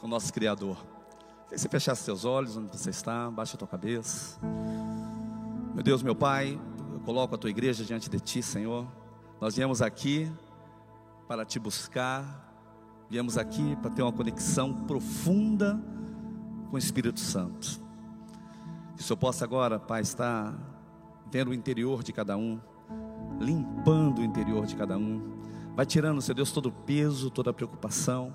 com 0.00 0.06
o 0.06 0.10
nosso 0.10 0.32
Criador. 0.32 0.76
Que 1.48 1.58
você 1.58 1.68
fechasse 1.68 2.02
seus 2.02 2.24
olhos 2.24 2.56
onde 2.56 2.76
você 2.76 2.90
está, 2.90 3.30
baixa 3.30 3.56
a 3.56 3.58
tua 3.58 3.68
cabeça. 3.68 4.38
Meu 5.74 5.84
Deus, 5.84 6.02
meu 6.02 6.14
Pai, 6.14 6.58
eu 6.92 7.00
coloco 7.00 7.34
a 7.34 7.38
tua 7.38 7.50
igreja 7.50 7.84
diante 7.84 8.08
de 8.08 8.18
ti, 8.18 8.42
Senhor. 8.42 8.86
Nós 9.40 9.56
viemos 9.56 9.82
aqui 9.82 10.30
para 11.28 11.44
te 11.44 11.58
buscar, 11.58 12.54
viemos 13.08 13.36
aqui 13.36 13.76
para 13.76 13.90
ter 13.90 14.02
uma 14.02 14.12
conexão 14.12 14.72
profunda 14.72 15.78
com 16.70 16.76
o 16.76 16.78
Espírito 16.78 17.20
Santo. 17.20 17.80
Que 18.96 19.02
o 19.02 19.04
Senhor 19.04 19.16
possa 19.18 19.44
agora, 19.44 19.78
Pai, 19.78 20.00
estar 20.00 20.54
vendo 21.30 21.50
o 21.50 21.54
interior 21.54 22.02
de 22.02 22.12
cada 22.12 22.36
um, 22.36 22.58
limpando 23.38 24.20
o 24.20 24.24
interior 24.24 24.66
de 24.66 24.76
cada 24.76 24.96
um. 24.96 25.38
Vai 25.76 25.86
tirando, 25.86 26.20
Senhor 26.20 26.36
Deus, 26.36 26.52
todo 26.52 26.66
o 26.66 26.72
peso, 26.72 27.30
toda 27.30 27.50
a 27.50 27.52
preocupação, 27.52 28.34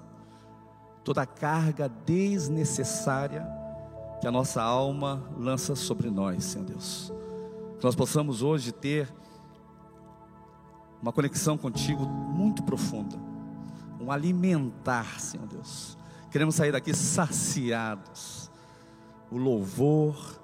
toda 1.06 1.22
a 1.22 1.26
carga 1.26 1.88
desnecessária 1.88 3.48
que 4.20 4.28
a 4.28 4.32
nossa 4.32 4.62
alma 4.62 5.24
lança 5.38 5.76
sobre 5.76 6.10
nós, 6.10 6.44
Senhor 6.44 6.66
Deus. 6.66 7.14
Que 7.78 7.86
nós 7.86 7.96
possamos 7.96 8.42
hoje 8.42 8.72
ter 8.72 9.14
uma 11.00 11.14
conexão 11.14 11.58
contigo 11.60 12.04
muito 12.08 12.64
profunda, 12.64 13.16
um 14.02 14.12
alimentar, 14.12 15.20
Senhor 15.20 15.46
Deus. 15.46 15.96
Queremos 16.32 16.56
sair 16.56 16.72
daqui 16.72 16.92
saciados. 16.94 18.50
O 19.30 19.38
louvor, 19.38 20.40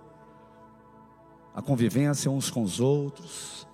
a 1.56 1.62
convivência 1.62 2.30
uns 2.30 2.52
com 2.52 2.62
os 2.62 2.80
outros, 2.80 3.68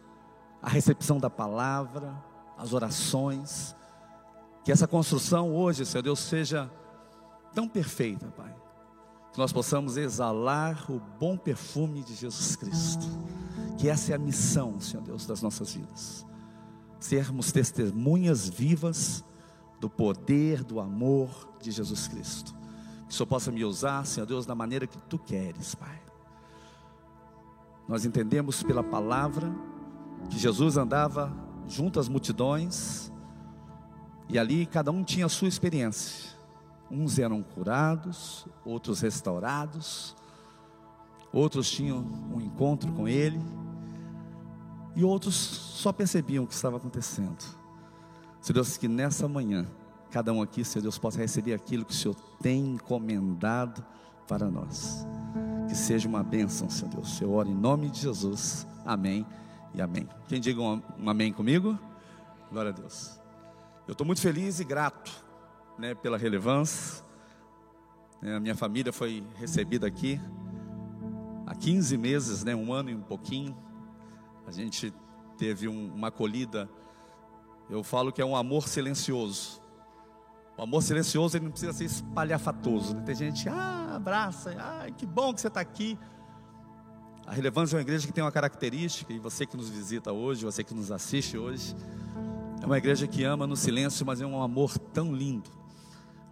a 0.61 0.69
recepção 0.69 1.17
da 1.17 1.29
palavra, 1.29 2.15
as 2.57 2.71
orações. 2.71 3.75
Que 4.67 4.71
essa 4.73 4.85
construção 4.85 5.55
hoje, 5.55 5.85
Senhor 5.85 6.03
Deus, 6.03 6.19
seja 6.19 6.69
tão 7.55 7.69
perfeita, 7.69 8.27
Pai. 8.35 8.53
Que 9.31 9.39
nós 9.39 9.53
possamos 9.53 9.95
exalar 9.95 10.91
o 10.91 10.99
bom 11.17 11.37
perfume 11.37 12.03
de 12.03 12.13
Jesus 12.13 12.57
Cristo. 12.57 13.07
Que 13.77 13.87
essa 13.87 14.11
é 14.11 14.15
a 14.15 14.19
missão, 14.19 14.77
Senhor 14.81 15.01
Deus, 15.01 15.25
das 15.25 15.41
nossas 15.41 15.71
vidas. 15.71 16.25
Sermos 16.99 17.53
testemunhas 17.53 18.49
vivas 18.49 19.23
do 19.79 19.89
poder, 19.89 20.65
do 20.65 20.81
amor 20.81 21.29
de 21.61 21.71
Jesus 21.71 22.09
Cristo. 22.09 22.53
Que 23.07 23.13
o 23.13 23.15
Senhor 23.15 23.27
possa 23.27 23.49
me 23.49 23.63
usar, 23.63 24.05
Senhor 24.05 24.25
Deus, 24.25 24.45
da 24.45 24.53
maneira 24.53 24.85
que 24.85 24.97
Tu 24.97 25.17
queres, 25.17 25.75
Pai. 25.75 26.01
Nós 27.87 28.03
entendemos 28.03 28.63
pela 28.63 28.83
palavra 28.83 29.49
que 30.29 30.37
Jesus 30.37 30.75
andava 30.75 31.33
junto 31.69 32.01
às 32.01 32.09
multidões 32.09 33.13
e 34.29 34.37
ali 34.37 34.65
cada 34.65 34.91
um 34.91 35.03
tinha 35.03 35.25
a 35.25 35.29
sua 35.29 35.47
experiência. 35.47 36.35
Uns 36.89 37.19
eram 37.19 37.43
curados, 37.43 38.45
outros 38.65 39.01
restaurados, 39.01 40.15
outros 41.33 41.69
tinham 41.69 41.99
um 41.99 42.39
encontro 42.39 42.91
com 42.93 43.07
Ele 43.07 43.39
e 44.95 45.03
outros 45.03 45.35
só 45.35 45.91
percebiam 45.91 46.43
o 46.43 46.47
que 46.47 46.55
estava 46.55 46.77
acontecendo. 46.77 47.37
Senhor 48.41 48.55
Deus, 48.55 48.77
que 48.77 48.87
nessa 48.87 49.27
manhã, 49.27 49.67
cada 50.09 50.33
um 50.33 50.41
aqui, 50.41 50.63
Senhor 50.63 50.81
Deus, 50.81 50.97
possa 50.97 51.19
receber 51.19 51.53
aquilo 51.53 51.85
que 51.85 51.91
o 51.91 51.95
Senhor 51.95 52.15
tem 52.41 52.73
encomendado 52.73 53.85
para 54.27 54.49
nós. 54.49 55.05
Que 55.67 55.75
seja 55.75 56.07
uma 56.07 56.23
bênção, 56.23 56.69
Senhor 56.69 56.89
Deus. 56.89 57.21
Eu 57.21 57.31
oro 57.31 57.49
em 57.49 57.55
nome 57.55 57.89
de 57.89 58.01
Jesus. 58.01 58.65
Amém 58.85 59.25
e 59.75 59.81
amém. 59.81 60.07
Quem 60.27 60.39
diga 60.39 60.61
um, 60.61 60.81
amém 61.05 61.31
comigo? 61.31 61.77
Glória 62.51 62.71
a 62.71 62.73
Deus. 62.73 63.16
Eu 63.87 63.93
estou 63.93 64.05
muito 64.05 64.21
feliz 64.21 64.59
e 64.59 64.65
grato 64.65 65.11
né, 65.77 65.95
pela 65.95 66.17
relevância. 66.17 67.01
É, 68.21 68.35
a 68.35 68.39
minha 68.39 68.55
família 68.55 68.91
foi 68.91 69.23
recebida 69.35 69.87
aqui 69.87 70.19
há 71.45 71.55
15 71.55 71.97
meses, 71.97 72.43
né, 72.43 72.53
um 72.53 72.73
ano 72.73 72.89
e 72.89 72.95
um 72.95 73.01
pouquinho. 73.01 73.57
A 74.45 74.51
gente 74.51 74.93
teve 75.37 75.69
um, 75.69 75.93
uma 75.93 76.09
acolhida. 76.09 76.69
Eu 77.69 77.81
falo 77.81 78.11
que 78.11 78.21
é 78.21 78.25
um 78.25 78.35
amor 78.35 78.67
silencioso. 78.67 79.61
O 80.57 80.63
amor 80.63 80.83
silencioso 80.83 81.37
ele 81.37 81.45
não 81.45 81.51
precisa 81.51 81.71
ser 81.71 81.85
espalhafatoso. 81.85 82.93
Né? 82.93 83.03
Tem 83.03 83.15
gente, 83.15 83.47
ah, 83.47 83.95
abraça, 83.95 84.53
ah, 84.59 84.91
que 84.91 85.05
bom 85.05 85.33
que 85.33 85.39
você 85.39 85.47
está 85.47 85.61
aqui. 85.61 85.97
A 87.25 87.31
relevância 87.31 87.75
é 87.75 87.77
uma 87.77 87.81
igreja 87.81 88.05
que 88.05 88.11
tem 88.11 88.23
uma 88.23 88.31
característica, 88.31 89.13
e 89.13 89.19
você 89.19 89.45
que 89.45 89.55
nos 89.55 89.69
visita 89.69 90.11
hoje, 90.11 90.43
você 90.45 90.63
que 90.63 90.73
nos 90.73 90.91
assiste 90.91 91.37
hoje, 91.37 91.75
é 92.61 92.65
uma 92.65 92.77
igreja 92.77 93.07
que 93.07 93.23
ama 93.23 93.45
no 93.45 93.55
silêncio, 93.55 94.05
mas 94.05 94.19
é 94.19 94.25
um 94.25 94.41
amor 94.41 94.77
tão 94.77 95.13
lindo. 95.13 95.49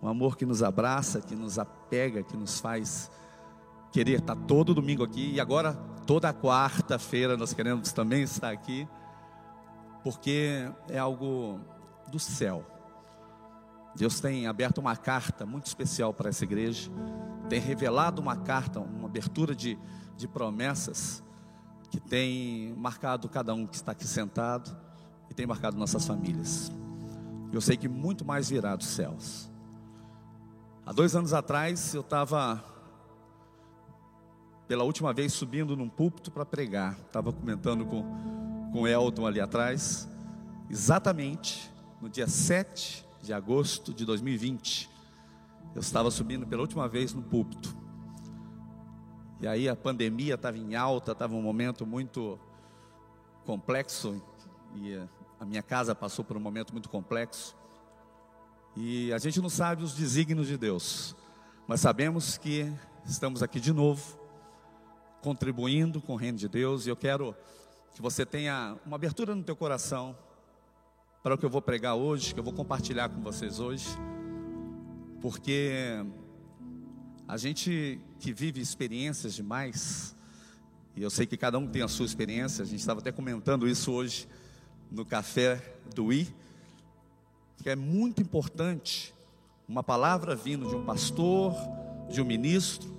Um 0.01 0.07
amor 0.07 0.35
que 0.35 0.45
nos 0.45 0.63
abraça, 0.63 1.21
que 1.21 1.35
nos 1.35 1.59
apega, 1.59 2.23
que 2.23 2.35
nos 2.35 2.59
faz 2.59 3.11
querer 3.91 4.19
estar 4.19 4.35
todo 4.35 4.73
domingo 4.73 5.03
aqui. 5.03 5.33
E 5.33 5.39
agora, 5.39 5.73
toda 6.05 6.33
quarta-feira, 6.33 7.37
nós 7.37 7.53
queremos 7.53 7.93
também 7.93 8.23
estar 8.23 8.51
aqui, 8.51 8.87
porque 10.03 10.69
é 10.89 10.97
algo 10.97 11.59
do 12.11 12.19
céu. 12.19 12.65
Deus 13.95 14.19
tem 14.19 14.47
aberto 14.47 14.79
uma 14.79 14.95
carta 14.95 15.45
muito 15.45 15.67
especial 15.67 16.13
para 16.13 16.29
essa 16.29 16.43
igreja, 16.43 16.91
tem 17.47 17.61
revelado 17.61 18.21
uma 18.21 18.35
carta, 18.35 18.79
uma 18.79 19.07
abertura 19.07 19.55
de, 19.55 19.77
de 20.17 20.27
promessas, 20.27 21.23
que 21.89 21.99
tem 21.99 22.73
marcado 22.75 23.29
cada 23.29 23.53
um 23.53 23.65
que 23.65 23.75
está 23.75 23.93
aqui 23.93 24.05
sentado 24.05 24.84
e 25.29 25.33
tem 25.33 25.45
marcado 25.45 25.77
nossas 25.77 26.05
famílias. 26.05 26.71
Eu 27.51 27.61
sei 27.61 27.77
que 27.77 27.87
muito 27.87 28.25
mais 28.25 28.49
virá 28.49 28.75
dos 28.75 28.87
céus. 28.87 29.49
Há 30.85 30.91
dois 30.91 31.15
anos 31.15 31.33
atrás 31.33 31.93
eu 31.93 32.01
estava, 32.01 32.63
pela 34.67 34.83
última 34.83 35.13
vez, 35.13 35.33
subindo 35.33 35.75
num 35.75 35.89
púlpito 35.89 36.31
para 36.31 36.45
pregar. 36.45 36.97
Estava 37.07 37.31
comentando 37.31 37.85
com, 37.85 38.69
com 38.71 38.87
Elton 38.87 39.25
ali 39.25 39.39
atrás, 39.39 40.07
exatamente 40.69 41.71
no 42.01 42.09
dia 42.09 42.27
7 42.27 43.05
de 43.21 43.33
agosto 43.33 43.93
de 43.93 44.05
2020. 44.05 44.89
Eu 45.73 45.81
estava 45.81 46.11
subindo 46.11 46.45
pela 46.45 46.61
última 46.61 46.87
vez 46.87 47.13
no 47.13 47.21
púlpito. 47.21 47.75
E 49.41 49.47
aí 49.47 49.67
a 49.67 49.75
pandemia 49.75 50.35
estava 50.35 50.57
em 50.57 50.75
alta, 50.75 51.11
estava 51.11 51.35
um 51.35 51.41
momento 51.41 51.85
muito 51.85 52.39
complexo 53.45 54.21
e 54.75 54.99
a 55.39 55.45
minha 55.45 55.61
casa 55.61 55.93
passou 55.93 56.23
por 56.23 56.37
um 56.37 56.39
momento 56.39 56.71
muito 56.71 56.89
complexo. 56.89 57.55
E 58.75 59.11
a 59.13 59.17
gente 59.17 59.41
não 59.41 59.49
sabe 59.49 59.83
os 59.83 59.93
desígnios 59.93 60.47
de 60.47 60.57
Deus, 60.57 61.15
mas 61.67 61.81
sabemos 61.81 62.37
que 62.37 62.71
estamos 63.05 63.41
aqui 63.41 63.59
de 63.59 63.71
novo, 63.71 64.19
contribuindo 65.21 66.01
com 66.01 66.13
o 66.13 66.15
reino 66.15 66.37
de 66.37 66.47
Deus, 66.47 66.85
e 66.85 66.89
eu 66.89 66.95
quero 66.95 67.35
que 67.93 68.01
você 68.01 68.25
tenha 68.25 68.77
uma 68.85 68.95
abertura 68.95 69.33
no 69.33 69.43
teu 69.43 69.55
coração 69.55 70.15
para 71.23 71.35
o 71.35 71.37
que 71.37 71.45
eu 71.45 71.49
vou 71.49 71.61
pregar 71.61 71.95
hoje, 71.95 72.33
que 72.33 72.39
eu 72.39 72.43
vou 72.43 72.53
compartilhar 72.53 73.09
com 73.09 73.21
vocês 73.21 73.59
hoje, 73.59 73.87
porque 75.21 76.05
a 77.27 77.37
gente 77.37 77.99
que 78.19 78.33
vive 78.33 78.59
experiências 78.59 79.33
demais, 79.33 80.15
e 80.95 81.01
eu 81.01 81.09
sei 81.09 81.25
que 81.25 81.37
cada 81.37 81.57
um 81.57 81.65
tem 81.65 81.81
a 81.81 81.87
sua 81.87 82.05
experiência, 82.05 82.61
a 82.61 82.65
gente 82.65 82.79
estava 82.79 82.99
até 82.99 83.11
comentando 83.11 83.67
isso 83.67 83.91
hoje 83.91 84.27
no 84.91 85.05
café 85.05 85.61
do 85.93 86.11
I, 86.11 86.27
que 87.61 87.69
é 87.69 87.75
muito 87.75 88.21
importante 88.21 89.13
uma 89.67 89.83
palavra 89.83 90.35
vindo 90.35 90.67
de 90.67 90.75
um 90.75 90.85
pastor, 90.85 91.53
de 92.09 92.21
um 92.21 92.25
ministro, 92.25 92.93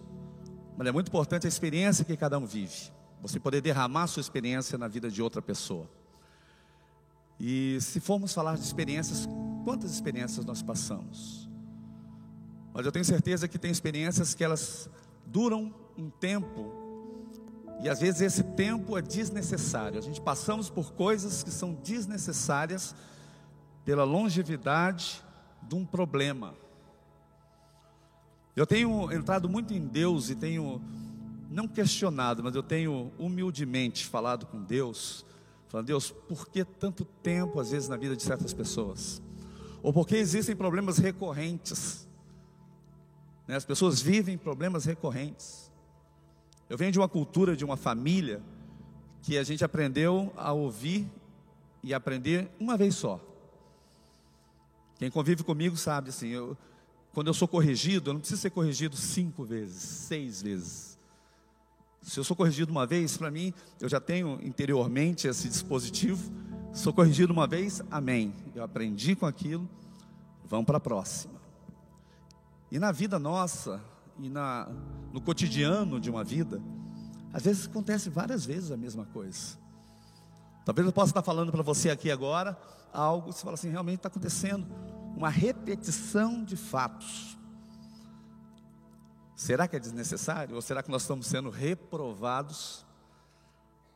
mas 0.76 0.86
é 0.86 0.92
muito 0.92 1.08
importante 1.08 1.46
a 1.46 1.48
experiência 1.48 2.04
que 2.04 2.16
cada 2.16 2.38
um 2.38 2.44
vive. 2.44 2.92
Você 3.22 3.40
poder 3.40 3.60
derramar 3.60 4.06
sua 4.08 4.20
experiência 4.20 4.76
na 4.76 4.88
vida 4.88 5.10
de 5.10 5.22
outra 5.22 5.40
pessoa. 5.40 5.88
E 7.40 7.78
se 7.80 8.00
formos 8.00 8.32
falar 8.32 8.56
de 8.56 8.62
experiências, 8.62 9.26
quantas 9.64 9.90
experiências 9.90 10.44
nós 10.44 10.62
passamos? 10.62 11.48
Mas 12.72 12.84
eu 12.84 12.92
tenho 12.92 13.04
certeza 13.04 13.48
que 13.48 13.58
tem 13.58 13.70
experiências 13.70 14.34
que 14.34 14.44
elas 14.44 14.90
duram 15.24 15.74
um 15.96 16.10
tempo, 16.10 16.85
e 17.80 17.88
às 17.88 18.00
vezes 18.00 18.20
esse 18.20 18.42
tempo 18.42 18.96
é 18.96 19.02
desnecessário. 19.02 19.98
A 19.98 20.02
gente 20.02 20.20
passamos 20.20 20.70
por 20.70 20.92
coisas 20.92 21.42
que 21.42 21.50
são 21.50 21.74
desnecessárias 21.74 22.94
pela 23.84 24.04
longevidade 24.04 25.22
de 25.62 25.74
um 25.74 25.84
problema. 25.84 26.54
Eu 28.54 28.66
tenho 28.66 29.12
entrado 29.12 29.48
muito 29.48 29.74
em 29.74 29.86
Deus 29.86 30.30
e 30.30 30.34
tenho, 30.34 30.80
não 31.50 31.68
questionado, 31.68 32.42
mas 32.42 32.54
eu 32.54 32.62
tenho 32.62 33.12
humildemente 33.18 34.06
falado 34.06 34.46
com 34.46 34.62
Deus 34.62 35.26
Falando, 35.68 35.86
Deus, 35.86 36.10
por 36.10 36.48
que 36.48 36.64
tanto 36.64 37.04
tempo, 37.04 37.60
às 37.60 37.70
vezes, 37.70 37.88
na 37.88 37.96
vida 37.96 38.16
de 38.16 38.22
certas 38.22 38.52
pessoas? 38.52 39.20
Ou 39.82 39.92
porque 39.92 40.16
existem 40.16 40.54
problemas 40.54 40.98
recorrentes? 40.98 42.08
Né? 43.46 43.56
As 43.56 43.64
pessoas 43.64 44.00
vivem 44.00 44.38
problemas 44.38 44.84
recorrentes. 44.84 45.65
Eu 46.68 46.76
venho 46.76 46.90
de 46.90 46.98
uma 46.98 47.08
cultura, 47.08 47.56
de 47.56 47.64
uma 47.64 47.76
família, 47.76 48.42
que 49.22 49.38
a 49.38 49.42
gente 49.42 49.64
aprendeu 49.64 50.32
a 50.36 50.52
ouvir 50.52 51.08
e 51.82 51.94
aprender 51.94 52.48
uma 52.58 52.76
vez 52.76 52.94
só. 52.94 53.20
Quem 54.98 55.10
convive 55.10 55.44
comigo 55.44 55.76
sabe 55.76 56.08
assim, 56.08 56.28
eu, 56.28 56.56
quando 57.12 57.28
eu 57.28 57.34
sou 57.34 57.46
corrigido, 57.46 58.10
eu 58.10 58.14
não 58.14 58.20
preciso 58.20 58.40
ser 58.40 58.50
corrigido 58.50 58.96
cinco 58.96 59.44
vezes, 59.44 59.76
seis 59.76 60.42
vezes. 60.42 60.98
Se 62.02 62.18
eu 62.18 62.24
sou 62.24 62.36
corrigido 62.36 62.70
uma 62.70 62.86
vez, 62.86 63.16
para 63.16 63.30
mim, 63.30 63.52
eu 63.80 63.88
já 63.88 64.00
tenho 64.00 64.38
interiormente 64.42 65.26
esse 65.26 65.48
dispositivo. 65.48 66.30
Sou 66.72 66.92
corrigido 66.92 67.32
uma 67.32 67.46
vez, 67.46 67.82
amém. 67.90 68.32
Eu 68.54 68.62
aprendi 68.62 69.16
com 69.16 69.26
aquilo, 69.26 69.68
vamos 70.44 70.66
para 70.66 70.76
a 70.76 70.80
próxima. 70.80 71.34
E 72.70 72.78
na 72.78 72.92
vida 72.92 73.18
nossa, 73.18 73.82
e 74.18 74.28
na, 74.28 74.68
no 75.12 75.20
cotidiano 75.20 76.00
de 76.00 76.10
uma 76.10 76.24
vida, 76.24 76.60
às 77.32 77.42
vezes 77.44 77.66
acontece 77.66 78.08
várias 78.08 78.44
vezes 78.44 78.70
a 78.70 78.76
mesma 78.76 79.04
coisa. 79.06 79.58
Talvez 80.64 80.86
eu 80.86 80.92
possa 80.92 81.10
estar 81.10 81.22
falando 81.22 81.52
para 81.52 81.62
você 81.62 81.90
aqui 81.90 82.10
agora 82.10 82.58
algo, 82.92 83.32
você 83.32 83.42
fala 83.42 83.54
assim, 83.54 83.70
realmente 83.70 83.98
está 83.98 84.08
acontecendo 84.08 84.66
uma 85.16 85.28
repetição 85.28 86.44
de 86.44 86.56
fatos. 86.56 87.36
Será 89.34 89.68
que 89.68 89.76
é 89.76 89.78
desnecessário? 89.78 90.54
Ou 90.54 90.62
será 90.62 90.82
que 90.82 90.90
nós 90.90 91.02
estamos 91.02 91.26
sendo 91.26 91.50
reprovados? 91.50 92.84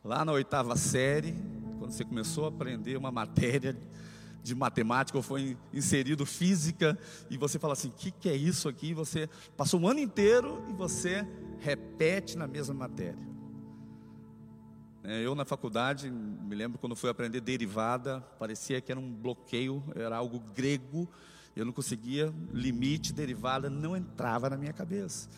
Lá 0.04 0.24
na 0.24 0.32
oitava 0.32 0.76
série, 0.76 1.32
quando 1.78 1.92
você 1.92 2.04
começou 2.04 2.44
a 2.44 2.48
aprender 2.48 2.96
uma 2.96 3.10
matéria 3.10 3.76
de 4.42 4.54
matemática, 4.54 5.18
ou 5.18 5.22
foi 5.22 5.56
inserido 5.72 6.24
física, 6.24 6.98
e 7.28 7.36
você 7.36 7.58
fala 7.58 7.74
assim: 7.74 7.88
o 7.88 7.92
que, 7.92 8.10
que 8.10 8.28
é 8.28 8.34
isso 8.34 8.68
aqui? 8.68 8.94
você 8.94 9.28
passou 9.56 9.80
um 9.80 9.88
ano 9.88 10.00
inteiro 10.00 10.64
e 10.68 10.72
você 10.72 11.26
repete 11.58 12.36
na 12.36 12.46
mesma 12.46 12.74
matéria. 12.74 13.30
É, 15.02 15.24
eu 15.24 15.34
na 15.34 15.44
faculdade, 15.44 16.10
me 16.10 16.54
lembro 16.54 16.78
quando 16.78 16.94
fui 16.94 17.08
aprender 17.08 17.40
derivada, 17.40 18.20
parecia 18.38 18.80
que 18.80 18.92
era 18.92 19.00
um 19.00 19.10
bloqueio, 19.12 19.82
era 19.94 20.16
algo 20.16 20.38
grego, 20.54 21.08
eu 21.56 21.64
não 21.64 21.72
conseguia, 21.72 22.32
limite, 22.52 23.12
derivada, 23.12 23.68
não 23.68 23.96
entrava 23.96 24.48
na 24.48 24.56
minha 24.56 24.72
cabeça. 24.72 25.28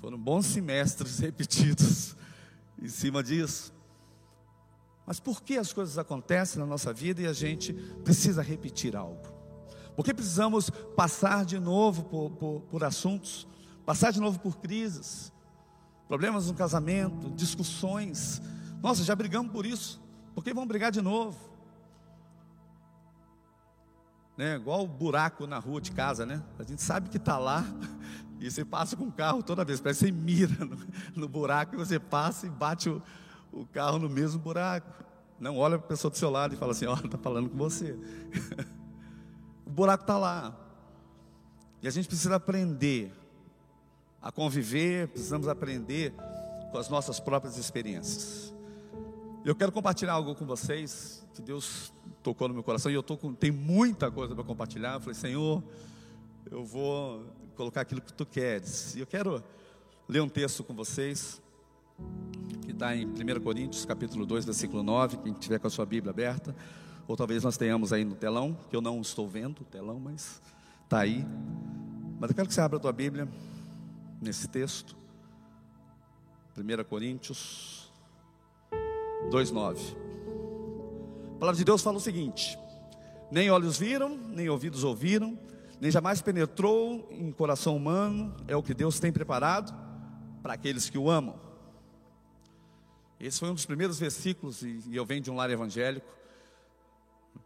Foram 0.00 0.18
bons 0.18 0.46
semestres 0.46 1.18
repetidos 1.20 2.16
em 2.80 2.88
cima 2.88 3.22
disso. 3.22 3.73
Mas 5.06 5.20
por 5.20 5.42
que 5.42 5.58
as 5.58 5.72
coisas 5.72 5.98
acontecem 5.98 6.58
na 6.58 6.66
nossa 6.66 6.92
vida 6.92 7.20
e 7.22 7.26
a 7.26 7.32
gente 7.32 7.72
precisa 8.04 8.42
repetir 8.42 8.96
algo? 8.96 9.22
Por 9.94 10.04
que 10.04 10.14
precisamos 10.14 10.70
passar 10.96 11.44
de 11.44 11.58
novo 11.58 12.04
por, 12.04 12.30
por, 12.30 12.60
por 12.62 12.84
assuntos, 12.84 13.46
passar 13.84 14.12
de 14.12 14.20
novo 14.20 14.38
por 14.40 14.56
crises, 14.58 15.32
problemas 16.08 16.46
no 16.46 16.54
casamento, 16.54 17.30
discussões? 17.30 18.40
Nossa, 18.82 19.04
já 19.04 19.14
brigamos 19.14 19.52
por 19.52 19.66
isso, 19.66 20.02
por 20.34 20.42
que 20.42 20.52
vamos 20.52 20.68
brigar 20.68 20.90
de 20.90 21.00
novo? 21.00 21.54
né? 24.36 24.56
Igual 24.56 24.84
o 24.84 24.88
buraco 24.88 25.46
na 25.46 25.58
rua 25.58 25.80
de 25.80 25.92
casa, 25.92 26.26
né? 26.26 26.42
A 26.58 26.62
gente 26.62 26.82
sabe 26.82 27.08
que 27.08 27.16
está 27.16 27.38
lá 27.38 27.64
e 28.40 28.50
você 28.50 28.64
passa 28.64 28.96
com 28.96 29.04
o 29.04 29.12
carro 29.12 29.42
toda 29.42 29.64
vez, 29.64 29.80
parece 29.80 30.06
que 30.06 30.10
você 30.10 30.12
mira 30.12 30.64
no, 30.64 30.78
no 31.14 31.28
buraco 31.28 31.74
e 31.74 31.78
você 31.78 31.98
passa 31.98 32.46
e 32.46 32.50
bate 32.50 32.88
o, 32.88 33.02
o 33.54 33.66
carro 33.66 33.98
no 33.98 34.08
mesmo 34.08 34.40
buraco. 34.40 35.04
Não 35.38 35.56
olha 35.56 35.78
para 35.78 35.86
a 35.86 35.88
pessoa 35.88 36.10
do 36.10 36.16
seu 36.16 36.30
lado 36.30 36.54
e 36.54 36.56
fala 36.56 36.72
assim: 36.72 36.86
Ó, 36.86 36.94
está 36.94 37.18
falando 37.18 37.48
com 37.48 37.56
você. 37.56 37.92
o 39.64 39.70
buraco 39.70 40.02
está 40.02 40.18
lá. 40.18 40.56
E 41.82 41.88
a 41.88 41.90
gente 41.90 42.08
precisa 42.08 42.36
aprender 42.36 43.12
a 44.20 44.32
conviver, 44.32 45.08
precisamos 45.08 45.48
aprender 45.48 46.14
com 46.72 46.78
as 46.78 46.88
nossas 46.88 47.20
próprias 47.20 47.58
experiências. 47.58 48.54
Eu 49.44 49.54
quero 49.54 49.70
compartilhar 49.70 50.14
algo 50.14 50.34
com 50.34 50.46
vocês 50.46 51.22
que 51.34 51.42
Deus 51.42 51.92
tocou 52.22 52.48
no 52.48 52.54
meu 52.54 52.62
coração 52.62 52.90
e 52.90 52.94
eu 52.94 53.02
tô 53.02 53.18
com, 53.18 53.34
tem 53.34 53.50
muita 53.50 54.10
coisa 54.10 54.34
para 54.34 54.42
compartilhar. 54.42 54.94
Eu 54.94 55.00
falei, 55.00 55.14
Senhor, 55.14 55.62
eu 56.50 56.64
vou 56.64 57.26
colocar 57.54 57.82
aquilo 57.82 58.00
que 58.00 58.12
tu 58.12 58.24
queres. 58.24 58.94
E 58.94 59.00
eu 59.00 59.06
quero 59.06 59.44
ler 60.08 60.22
um 60.22 60.28
texto 60.28 60.64
com 60.64 60.74
vocês 60.74 61.42
que 62.64 62.72
está 62.72 62.94
em 62.94 63.06
1 63.06 63.40
Coríntios, 63.42 63.84
capítulo 63.84 64.24
2, 64.26 64.44
versículo 64.44 64.82
9. 64.82 65.18
Quem 65.18 65.32
tiver 65.32 65.58
com 65.58 65.66
a 65.66 65.70
sua 65.70 65.86
Bíblia 65.86 66.10
aberta, 66.10 66.54
ou 67.06 67.16
talvez 67.16 67.44
nós 67.44 67.56
tenhamos 67.56 67.92
aí 67.92 68.04
no 68.04 68.14
telão, 68.14 68.56
que 68.70 68.76
eu 68.76 68.80
não 68.80 69.00
estou 69.00 69.28
vendo 69.28 69.60
o 69.60 69.64
telão, 69.64 70.00
mas 70.00 70.40
está 70.82 71.00
aí. 71.00 71.24
Mas 72.18 72.30
eu 72.30 72.36
quero 72.36 72.48
que 72.48 72.54
você 72.54 72.60
abra 72.60 72.78
a 72.78 72.80
tua 72.80 72.92
Bíblia 72.92 73.28
nesse 74.20 74.48
texto. 74.48 74.96
1 76.56 76.84
Coríntios 76.84 77.92
2,9. 79.30 79.96
A 81.34 81.38
palavra 81.38 81.58
de 81.58 81.64
Deus 81.64 81.82
fala 81.82 81.96
o 81.96 82.00
seguinte: 82.00 82.58
nem 83.30 83.50
olhos 83.50 83.78
viram, 83.78 84.16
nem 84.16 84.48
ouvidos 84.48 84.84
ouviram, 84.84 85.38
nem 85.80 85.90
jamais 85.90 86.22
penetrou 86.22 87.08
em 87.10 87.32
coração 87.32 87.76
humano, 87.76 88.34
é 88.46 88.56
o 88.56 88.62
que 88.62 88.72
Deus 88.72 89.00
tem 89.00 89.12
preparado 89.12 89.74
para 90.42 90.54
aqueles 90.54 90.88
que 90.88 90.96
o 90.96 91.10
amam. 91.10 91.34
Esse 93.26 93.40
foi 93.40 93.48
um 93.48 93.54
dos 93.54 93.64
primeiros 93.64 93.98
versículos, 93.98 94.62
e, 94.62 94.84
eu 94.92 95.06
venho 95.06 95.22
de 95.22 95.30
um 95.30 95.34
lar 95.34 95.48
evangélico. 95.48 96.06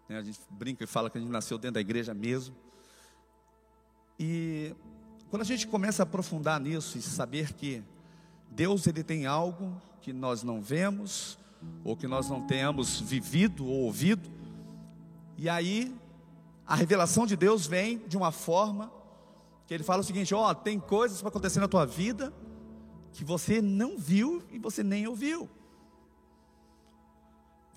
Né, 0.08 0.18
a 0.18 0.22
gente 0.22 0.40
brinca 0.50 0.82
e 0.82 0.88
fala 0.88 1.08
que 1.08 1.16
a 1.16 1.20
gente 1.20 1.30
nasceu 1.30 1.56
dentro 1.56 1.74
da 1.74 1.80
igreja 1.80 2.12
mesmo. 2.12 2.52
E 4.18 4.74
quando 5.30 5.42
a 5.42 5.44
gente 5.44 5.68
começa 5.68 6.02
a 6.02 6.04
aprofundar 6.04 6.58
nisso 6.58 6.98
e 6.98 7.00
saber 7.02 7.52
que 7.52 7.80
Deus 8.50 8.88
ele 8.88 9.04
tem 9.04 9.26
algo 9.26 9.80
que 10.00 10.12
nós 10.12 10.42
não 10.42 10.60
vemos, 10.60 11.38
ou 11.84 11.96
que 11.96 12.08
nós 12.08 12.28
não 12.28 12.44
tenhamos 12.44 13.00
vivido 13.00 13.64
ou 13.64 13.84
ouvido. 13.84 14.28
E 15.36 15.48
aí, 15.48 15.94
a 16.66 16.74
revelação 16.74 17.24
de 17.24 17.36
Deus 17.36 17.68
vem 17.68 17.98
de 18.08 18.16
uma 18.16 18.32
forma 18.32 18.90
que 19.64 19.74
ele 19.74 19.84
fala 19.84 20.00
o 20.00 20.04
seguinte: 20.04 20.34
ó, 20.34 20.50
oh, 20.50 20.54
tem 20.56 20.80
coisas 20.80 21.20
para 21.20 21.28
acontecer 21.28 21.60
na 21.60 21.68
tua 21.68 21.86
vida 21.86 22.34
que 23.12 23.24
você 23.24 23.62
não 23.62 23.96
viu 23.96 24.42
e 24.50 24.58
você 24.58 24.82
nem 24.82 25.06
ouviu. 25.06 25.48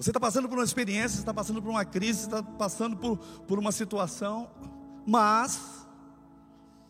Você 0.02 0.10
está 0.10 0.20
passando 0.20 0.50
por 0.50 0.58
uma 0.58 0.64
experiência, 0.64 1.20
está 1.20 1.32
passando 1.32 1.62
por 1.62 1.70
uma 1.70 1.86
crise, 1.86 2.22
está 2.22 2.42
passando 2.42 2.98
por, 2.98 3.18
por 3.18 3.60
uma 3.60 3.72
situação, 3.72 4.50
mas 5.06 5.86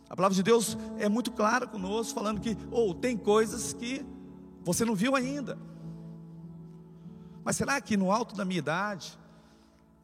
a 0.09 0.15
palavra 0.15 0.33
de 0.33 0.41
Deus 0.41 0.77
é 0.97 1.09
muito 1.09 1.29
clara 1.29 1.67
conosco, 1.67 2.13
falando 2.13 2.39
que, 2.39 2.55
ou 2.71 2.91
oh, 2.91 2.93
tem 2.93 3.17
coisas 3.17 3.73
que 3.73 4.05
você 4.63 4.85
não 4.85 4.95
viu 4.95 5.13
ainda. 5.13 5.57
Mas 7.43 7.57
será 7.57 7.81
que 7.81 7.97
no 7.97 8.13
alto 8.13 8.33
da 8.33 8.45
minha 8.45 8.59
idade, 8.59 9.19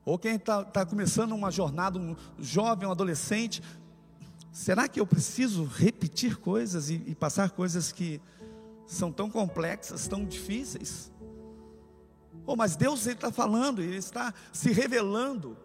ou 0.04 0.20
quem 0.20 0.36
está 0.36 0.66
tá 0.66 0.86
começando 0.86 1.32
uma 1.32 1.50
jornada, 1.50 1.98
um 1.98 2.14
jovem, 2.38 2.90
um 2.90 2.92
adolescente, 2.92 3.64
será 4.52 4.86
que 4.86 5.00
eu 5.00 5.08
preciso 5.08 5.64
repetir 5.64 6.36
coisas 6.36 6.90
e, 6.90 7.02
e 7.08 7.16
passar 7.16 7.52
coisas 7.52 7.90
que 7.90 8.20
são 8.86 9.14
tão 9.14 9.30
complexas, 9.30 10.10
tão 10.10 10.26
difíceis? 10.26 11.10
Oh, 12.48 12.56
mas 12.56 12.78
Deus 12.78 13.06
está 13.06 13.30
falando, 13.30 13.82
Ele 13.82 13.98
está 13.98 14.34
se 14.54 14.72
revelando. 14.72 15.58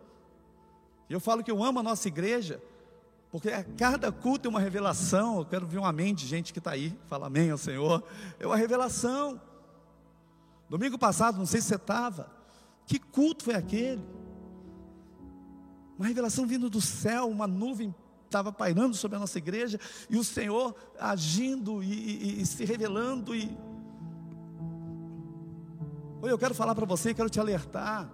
Eu 1.08 1.20
falo 1.20 1.44
que 1.44 1.50
eu 1.50 1.62
amo 1.62 1.78
a 1.78 1.82
nossa 1.82 2.08
igreja, 2.08 2.60
porque 3.30 3.50
a 3.50 3.62
cada 3.62 4.10
culto 4.10 4.48
é 4.48 4.50
uma 4.50 4.58
revelação. 4.58 5.38
Eu 5.38 5.46
quero 5.46 5.64
ver 5.64 5.78
um 5.78 5.84
amém 5.84 6.12
de 6.12 6.26
gente 6.26 6.52
que 6.52 6.58
está 6.58 6.72
aí, 6.72 6.98
fala 7.06 7.28
amém 7.28 7.52
ao 7.52 7.56
Senhor. 7.56 8.02
É 8.40 8.46
uma 8.46 8.56
revelação. 8.56 9.40
Domingo 10.68 10.98
passado, 10.98 11.38
não 11.38 11.46
sei 11.46 11.60
se 11.60 11.68
você 11.68 11.76
estava, 11.76 12.28
que 12.84 12.98
culto 12.98 13.44
foi 13.44 13.54
aquele? 13.54 14.02
Uma 15.96 16.08
revelação 16.08 16.46
vindo 16.46 16.68
do 16.68 16.80
céu, 16.80 17.28
uma 17.28 17.46
nuvem 17.46 17.94
estava 18.24 18.50
pairando 18.50 18.96
sobre 18.96 19.16
a 19.16 19.20
nossa 19.20 19.38
igreja, 19.38 19.78
e 20.10 20.16
o 20.16 20.24
Senhor 20.24 20.74
agindo 20.98 21.82
e, 21.82 21.92
e, 21.92 22.42
e 22.42 22.46
se 22.46 22.64
revelando. 22.64 23.36
E... 23.36 23.56
Oi, 26.22 26.30
eu 26.30 26.38
quero 26.38 26.54
falar 26.54 26.72
para 26.76 26.86
você, 26.86 27.12
quero 27.12 27.28
te 27.28 27.40
alertar. 27.40 28.08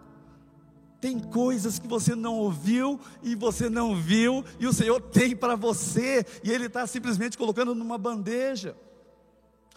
Tem 0.99 1.19
coisas 1.19 1.79
que 1.79 1.87
você 1.87 2.15
não 2.15 2.37
ouviu 2.37 2.99
e 3.23 3.35
você 3.35 3.69
não 3.69 3.95
viu, 3.95 4.43
e 4.59 4.67
o 4.67 4.73
Senhor 4.73 4.99
tem 4.99 5.37
para 5.37 5.55
você, 5.55 6.25
e 6.43 6.51
Ele 6.51 6.67
está 6.67 6.87
simplesmente 6.87 7.37
colocando 7.37 7.75
numa 7.75 7.99
bandeja, 7.99 8.75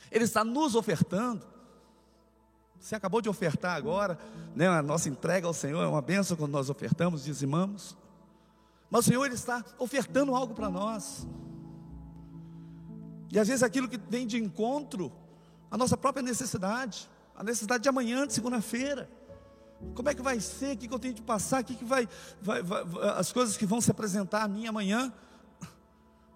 Ele 0.09 0.23
está 0.23 0.45
nos 0.45 0.75
ofertando. 0.75 1.45
Você 2.79 2.95
acabou 2.95 3.21
de 3.21 3.27
ofertar 3.27 3.75
agora, 3.75 4.17
né? 4.55 4.65
A 4.69 4.81
nossa 4.81 5.09
entrega 5.09 5.45
ao 5.45 5.53
Senhor 5.53 5.83
é 5.83 5.87
uma 5.87 6.01
benção 6.01 6.37
quando 6.37 6.53
nós 6.53 6.69
ofertamos, 6.69 7.25
dizimamos. 7.25 7.97
Mas 8.89 9.05
o 9.05 9.09
Senhor 9.09 9.25
ele 9.25 9.35
está 9.35 9.61
ofertando 9.77 10.33
algo 10.33 10.53
para 10.53 10.69
nós. 10.69 11.27
E 13.29 13.37
às 13.37 13.49
vezes 13.49 13.61
aquilo 13.61 13.89
que 13.89 13.99
vem 14.09 14.25
de 14.25 14.37
encontro 14.37 15.11
à 15.69 15.77
nossa 15.77 15.97
própria 15.97 16.23
necessidade, 16.23 17.09
a 17.41 17.43
necessidade 17.43 17.81
de 17.81 17.89
amanhã, 17.89 18.27
de 18.27 18.33
segunda-feira. 18.33 19.09
Como 19.95 20.07
é 20.07 20.13
que 20.13 20.21
vai 20.21 20.39
ser? 20.39 20.75
O 20.75 20.77
que 20.77 20.93
eu 20.93 20.99
tenho 20.99 21.15
de 21.15 21.23
passar? 21.23 21.63
O 21.63 21.65
que, 21.65 21.83
vai, 21.83 22.07
vai, 22.39 22.61
vai, 22.61 22.83
as 23.17 23.31
coisas 23.31 23.57
que 23.57 23.65
vão 23.65 23.81
se 23.81 23.89
apresentar 23.89 24.43
a 24.43 24.47
mim 24.47 24.67
amanhã? 24.67 25.11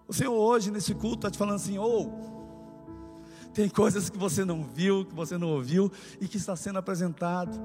O 0.08 0.12
Senhor 0.12 0.32
hoje 0.32 0.68
nesse 0.68 0.96
culto 0.96 1.18
está 1.18 1.30
te 1.30 1.38
falando 1.38 1.54
assim, 1.54 1.78
ou 1.78 2.08
oh, 2.08 3.52
tem 3.54 3.68
coisas 3.68 4.10
que 4.10 4.18
você 4.18 4.44
não 4.44 4.64
viu, 4.64 5.04
que 5.04 5.14
você 5.14 5.38
não 5.38 5.50
ouviu 5.50 5.92
e 6.20 6.26
que 6.26 6.38
está 6.38 6.56
sendo 6.56 6.80
apresentado. 6.80 7.56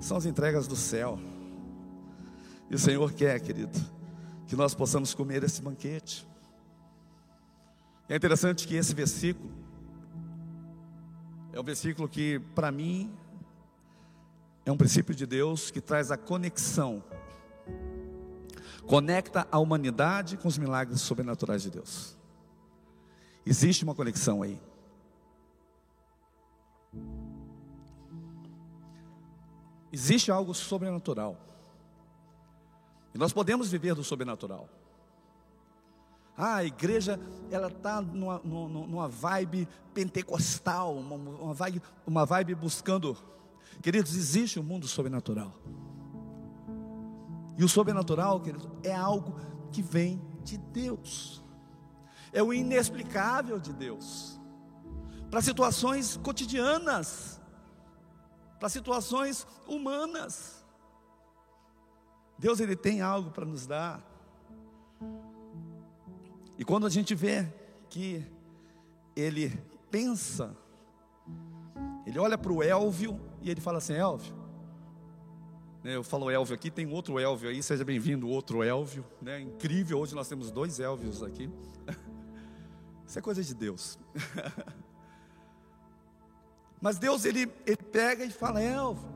São 0.00 0.16
as 0.16 0.26
entregas 0.26 0.66
do 0.66 0.74
céu. 0.74 1.20
E 2.68 2.74
o 2.74 2.78
Senhor 2.80 3.12
quer, 3.12 3.38
querido, 3.38 3.78
que 4.48 4.56
nós 4.56 4.74
possamos 4.74 5.14
comer 5.14 5.44
esse 5.44 5.62
banquete. 5.62 6.26
É 8.08 8.16
interessante 8.16 8.66
que 8.66 8.74
esse 8.74 8.92
versículo 8.92 9.65
é 11.56 11.60
um 11.60 11.64
versículo 11.64 12.06
que, 12.06 12.38
para 12.54 12.70
mim, 12.70 13.10
é 14.66 14.70
um 14.70 14.76
princípio 14.76 15.14
de 15.14 15.24
Deus 15.24 15.70
que 15.70 15.80
traz 15.80 16.10
a 16.10 16.16
conexão, 16.18 17.02
conecta 18.86 19.48
a 19.50 19.58
humanidade 19.58 20.36
com 20.36 20.48
os 20.48 20.58
milagres 20.58 21.00
sobrenaturais 21.00 21.62
de 21.62 21.70
Deus. 21.70 22.14
Existe 23.46 23.84
uma 23.84 23.94
conexão 23.94 24.42
aí. 24.42 24.60
Existe 29.90 30.30
algo 30.30 30.52
sobrenatural. 30.52 31.40
E 33.14 33.18
nós 33.18 33.32
podemos 33.32 33.70
viver 33.70 33.94
do 33.94 34.04
sobrenatural. 34.04 34.68
Ah, 36.36 36.56
a 36.56 36.64
igreja 36.64 37.18
ela 37.50 37.68
está 37.68 38.00
numa, 38.02 38.38
numa, 38.44 39.08
vibe 39.08 39.66
pentecostal, 39.94 40.94
uma, 40.96 41.16
uma, 41.16 41.54
vibe, 41.54 41.82
uma 42.06 42.26
vibe 42.26 42.54
buscando. 42.54 43.16
Queridos, 43.82 44.14
existe 44.14 44.60
um 44.60 44.62
mundo 44.62 44.86
sobrenatural. 44.86 45.54
E 47.56 47.64
o 47.64 47.68
sobrenatural, 47.68 48.40
queridos, 48.40 48.68
é 48.82 48.94
algo 48.94 49.40
que 49.72 49.80
vem 49.80 50.20
de 50.42 50.58
Deus. 50.58 51.42
É 52.32 52.42
o 52.42 52.52
inexplicável 52.52 53.58
de 53.58 53.72
Deus. 53.72 54.38
Para 55.30 55.40
situações 55.40 56.18
cotidianas, 56.18 57.40
para 58.60 58.68
situações 58.68 59.46
humanas. 59.66 60.64
Deus 62.38 62.60
ele 62.60 62.76
tem 62.76 63.00
algo 63.00 63.30
para 63.30 63.46
nos 63.46 63.66
dar. 63.66 64.02
E 66.58 66.64
quando 66.64 66.86
a 66.86 66.90
gente 66.90 67.14
vê 67.14 67.46
que 67.88 68.24
ele 69.14 69.52
pensa, 69.90 70.56
ele 72.06 72.18
olha 72.18 72.38
para 72.38 72.52
o 72.52 72.62
Elvio 72.62 73.20
e 73.42 73.50
ele 73.50 73.60
fala 73.60 73.78
assim: 73.78 73.94
Elvio, 73.94 74.34
né, 75.82 75.96
eu 75.96 76.04
falo 76.04 76.30
Elvio 76.30 76.54
aqui, 76.54 76.70
tem 76.70 76.86
outro 76.92 77.18
Elvio 77.18 77.50
aí, 77.50 77.62
seja 77.62 77.84
bem-vindo, 77.84 78.28
outro 78.28 78.62
Elvio, 78.62 79.04
né, 79.20 79.40
incrível, 79.40 79.98
hoje 79.98 80.14
nós 80.14 80.28
temos 80.28 80.50
dois 80.50 80.80
Elvios 80.80 81.22
aqui. 81.22 81.50
Isso 83.06 83.18
é 83.18 83.22
coisa 83.22 83.42
de 83.42 83.54
Deus. 83.54 83.98
Mas 86.80 86.98
Deus, 86.98 87.24
ele, 87.24 87.50
ele 87.66 87.76
pega 87.76 88.24
e 88.24 88.30
fala: 88.30 88.62
Elvio, 88.62 89.08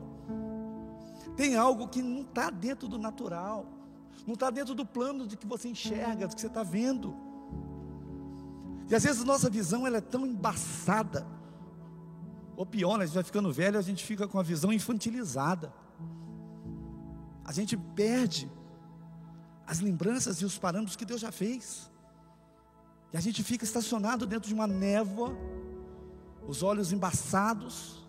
tem 1.35 1.55
algo 1.55 1.87
que 1.87 2.01
não 2.01 2.21
está 2.21 2.49
dentro 2.49 2.87
do 2.87 2.97
natural, 2.97 3.65
não 4.27 4.33
está 4.33 4.49
dentro 4.49 4.75
do 4.75 4.85
plano 4.85 5.25
de 5.25 5.37
que 5.37 5.47
você 5.47 5.69
enxerga, 5.69 6.27
do 6.27 6.35
que 6.35 6.41
você 6.41 6.47
está 6.47 6.63
vendo. 6.63 7.30
E 8.91 8.95
às 8.95 9.03
vezes 9.03 9.23
nossa 9.23 9.49
visão 9.49 9.87
ela 9.87 9.99
é 9.99 10.01
tão 10.01 10.27
embaçada. 10.27 11.25
Ou 12.57 12.65
pior, 12.65 12.97
né, 12.97 13.05
a 13.05 13.07
gente 13.07 13.15
vai 13.15 13.23
ficando 13.23 13.51
velho, 13.51 13.79
a 13.79 13.81
gente 13.81 14.03
fica 14.03 14.27
com 14.27 14.37
a 14.37 14.43
visão 14.43 14.73
infantilizada. 14.73 15.73
A 17.45 17.53
gente 17.53 17.77
perde 17.77 18.51
as 19.65 19.79
lembranças 19.79 20.41
e 20.41 20.45
os 20.45 20.57
parâmetros 20.57 20.97
que 20.97 21.05
Deus 21.05 21.21
já 21.21 21.31
fez. 21.31 21.89
E 23.13 23.17
a 23.17 23.21
gente 23.21 23.41
fica 23.43 23.63
estacionado 23.63 24.25
dentro 24.25 24.49
de 24.49 24.53
uma 24.53 24.67
névoa, 24.67 25.37
os 26.45 26.61
olhos 26.61 26.91
embaçados. 26.91 28.05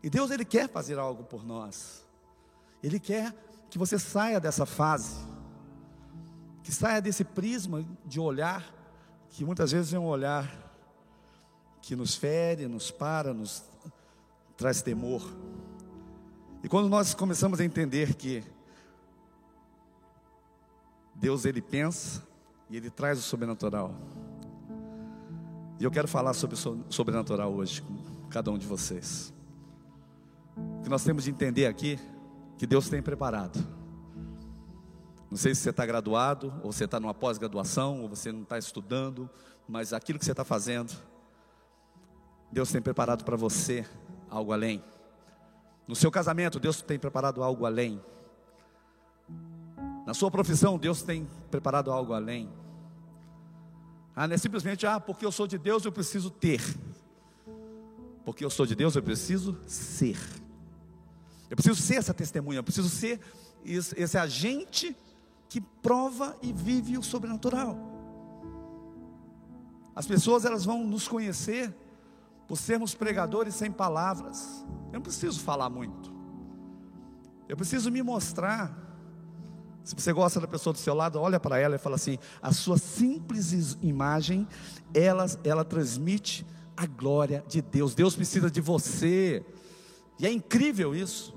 E 0.00 0.08
Deus 0.08 0.30
ele 0.30 0.44
quer 0.44 0.68
fazer 0.68 0.96
algo 0.96 1.24
por 1.24 1.44
nós. 1.44 2.06
Ele 2.80 3.00
quer 3.00 3.34
que 3.68 3.78
você 3.78 3.98
saia 3.98 4.38
dessa 4.38 4.64
fase, 4.64 5.16
que 6.62 6.70
saia 6.70 7.02
desse 7.02 7.24
prisma 7.24 7.84
de 8.06 8.20
olhar 8.20 8.83
que 9.34 9.44
muitas 9.44 9.72
vezes 9.72 9.92
é 9.92 9.98
um 9.98 10.06
olhar 10.06 10.48
que 11.82 11.96
nos 11.96 12.14
fere, 12.14 12.68
nos 12.68 12.92
para, 12.92 13.34
nos 13.34 13.64
traz 14.56 14.80
temor. 14.80 15.28
E 16.62 16.68
quando 16.68 16.88
nós 16.88 17.14
começamos 17.14 17.58
a 17.58 17.64
entender 17.64 18.14
que 18.14 18.44
Deus 21.16 21.44
ele 21.44 21.60
pensa 21.60 22.22
e 22.70 22.76
ele 22.76 22.88
traz 22.90 23.18
o 23.18 23.22
sobrenatural. 23.22 23.92
E 25.80 25.84
eu 25.84 25.90
quero 25.90 26.06
falar 26.06 26.32
sobre 26.32 26.54
o 26.54 26.84
sobrenatural 26.88 27.52
hoje 27.52 27.82
com 27.82 28.28
cada 28.30 28.52
um 28.52 28.56
de 28.56 28.68
vocês. 28.68 29.34
O 30.56 30.82
que 30.82 30.88
nós 30.88 31.02
temos 31.02 31.24
de 31.24 31.30
entender 31.30 31.66
aqui 31.66 31.98
que 32.56 32.68
Deus 32.68 32.88
tem 32.88 33.02
preparado 33.02 33.58
não 35.34 35.38
sei 35.38 35.52
se 35.52 35.62
você 35.62 35.70
está 35.70 35.84
graduado, 35.84 36.54
ou 36.62 36.70
você 36.70 36.84
está 36.84 37.00
numa 37.00 37.12
pós-graduação, 37.12 38.02
ou 38.02 38.08
você 38.08 38.30
não 38.30 38.42
está 38.42 38.56
estudando, 38.56 39.28
mas 39.66 39.92
aquilo 39.92 40.16
que 40.16 40.24
você 40.24 40.30
está 40.30 40.44
fazendo, 40.44 40.92
Deus 42.52 42.70
tem 42.70 42.80
preparado 42.80 43.24
para 43.24 43.36
você 43.36 43.84
algo 44.30 44.52
além. 44.52 44.80
No 45.88 45.96
seu 45.96 46.08
casamento, 46.08 46.60
Deus 46.60 46.80
tem 46.82 47.00
preparado 47.00 47.42
algo 47.42 47.66
além. 47.66 48.00
Na 50.06 50.14
sua 50.14 50.30
profissão, 50.30 50.78
Deus 50.78 51.02
tem 51.02 51.28
preparado 51.50 51.90
algo 51.90 52.12
além. 52.12 52.48
Ah, 54.14 54.28
não 54.28 54.36
é 54.36 54.38
simplesmente, 54.38 54.86
ah, 54.86 55.00
porque 55.00 55.26
eu 55.26 55.32
sou 55.32 55.48
de 55.48 55.58
Deus, 55.58 55.84
eu 55.84 55.90
preciso 55.90 56.30
ter. 56.30 56.60
Porque 58.24 58.44
eu 58.44 58.50
sou 58.50 58.66
de 58.66 58.76
Deus, 58.76 58.94
eu 58.94 59.02
preciso 59.02 59.58
ser. 59.66 60.16
Eu 61.50 61.56
preciso 61.56 61.82
ser 61.82 61.96
essa 61.96 62.14
testemunha, 62.14 62.60
eu 62.60 62.64
preciso 62.64 62.88
ser 62.88 63.18
esse, 63.64 64.16
agente 64.16 64.96
que 65.54 65.60
prova 65.60 66.36
e 66.42 66.52
vive 66.52 66.98
o 66.98 67.02
sobrenatural. 67.04 67.78
As 69.94 70.04
pessoas 70.04 70.44
elas 70.44 70.64
vão 70.64 70.84
nos 70.84 71.06
conhecer 71.06 71.72
por 72.48 72.56
sermos 72.58 72.92
pregadores 72.92 73.54
sem 73.54 73.70
palavras. 73.70 74.66
Eu 74.88 74.94
não 74.94 75.00
preciso 75.00 75.38
falar 75.38 75.70
muito. 75.70 76.12
Eu 77.48 77.56
preciso 77.56 77.88
me 77.88 78.02
mostrar. 78.02 78.76
Se 79.84 79.94
você 79.94 80.12
gosta 80.12 80.40
da 80.40 80.48
pessoa 80.48 80.72
do 80.72 80.78
seu 80.80 80.92
lado, 80.92 81.20
olha 81.20 81.38
para 81.38 81.56
ela 81.56 81.76
e 81.76 81.78
fala 81.78 81.94
assim: 81.94 82.18
a 82.42 82.52
sua 82.52 82.76
simples 82.76 83.78
imagem, 83.80 84.48
ela, 84.92 85.24
ela 85.44 85.64
transmite 85.64 86.44
a 86.76 86.84
glória 86.84 87.44
de 87.46 87.62
Deus. 87.62 87.94
Deus 87.94 88.16
precisa 88.16 88.50
de 88.50 88.60
você. 88.60 89.46
E 90.18 90.26
é 90.26 90.32
incrível 90.32 90.96
isso. 90.96 91.32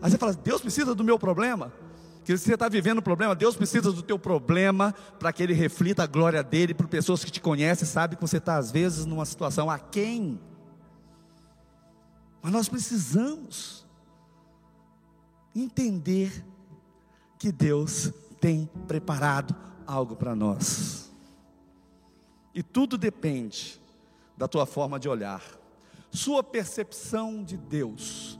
Aí 0.00 0.10
você 0.10 0.16
fala: 0.16 0.32
Deus 0.32 0.62
precisa 0.62 0.94
do 0.94 1.04
meu 1.04 1.18
problema? 1.18 1.83
Que 2.24 2.36
você 2.36 2.54
está 2.54 2.68
vivendo 2.68 2.98
um 2.98 3.02
problema, 3.02 3.34
Deus 3.34 3.54
precisa 3.54 3.92
do 3.92 4.02
teu 4.02 4.18
problema 4.18 4.94
para 5.18 5.32
que 5.32 5.42
Ele 5.42 5.52
reflita 5.52 6.04
a 6.04 6.06
glória 6.06 6.42
dele 6.42 6.72
para 6.72 6.88
pessoas 6.88 7.22
que 7.22 7.30
te 7.30 7.40
conhecem, 7.40 7.86
sabe 7.86 8.16
que 8.16 8.22
você 8.22 8.38
está 8.38 8.56
às 8.56 8.70
vezes 8.70 9.04
numa 9.04 9.26
situação 9.26 9.70
a 9.70 9.78
quem. 9.78 10.40
Mas 12.42 12.52
nós 12.52 12.68
precisamos 12.68 13.86
entender 15.54 16.44
que 17.38 17.52
Deus 17.52 18.12
tem 18.40 18.70
preparado 18.88 19.54
algo 19.86 20.16
para 20.16 20.34
nós. 20.34 21.12
E 22.54 22.62
tudo 22.62 22.96
depende 22.96 23.80
da 24.36 24.48
tua 24.48 24.64
forma 24.64 24.98
de 24.98 25.08
olhar, 25.08 25.42
sua 26.10 26.42
percepção 26.42 27.44
de 27.44 27.56
Deus, 27.56 28.38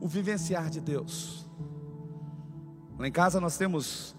o 0.00 0.08
vivenciar 0.08 0.70
de 0.70 0.80
Deus. 0.80 1.49
Lá 3.00 3.08
em 3.08 3.12
casa 3.12 3.40
nós 3.40 3.56
temos 3.56 4.14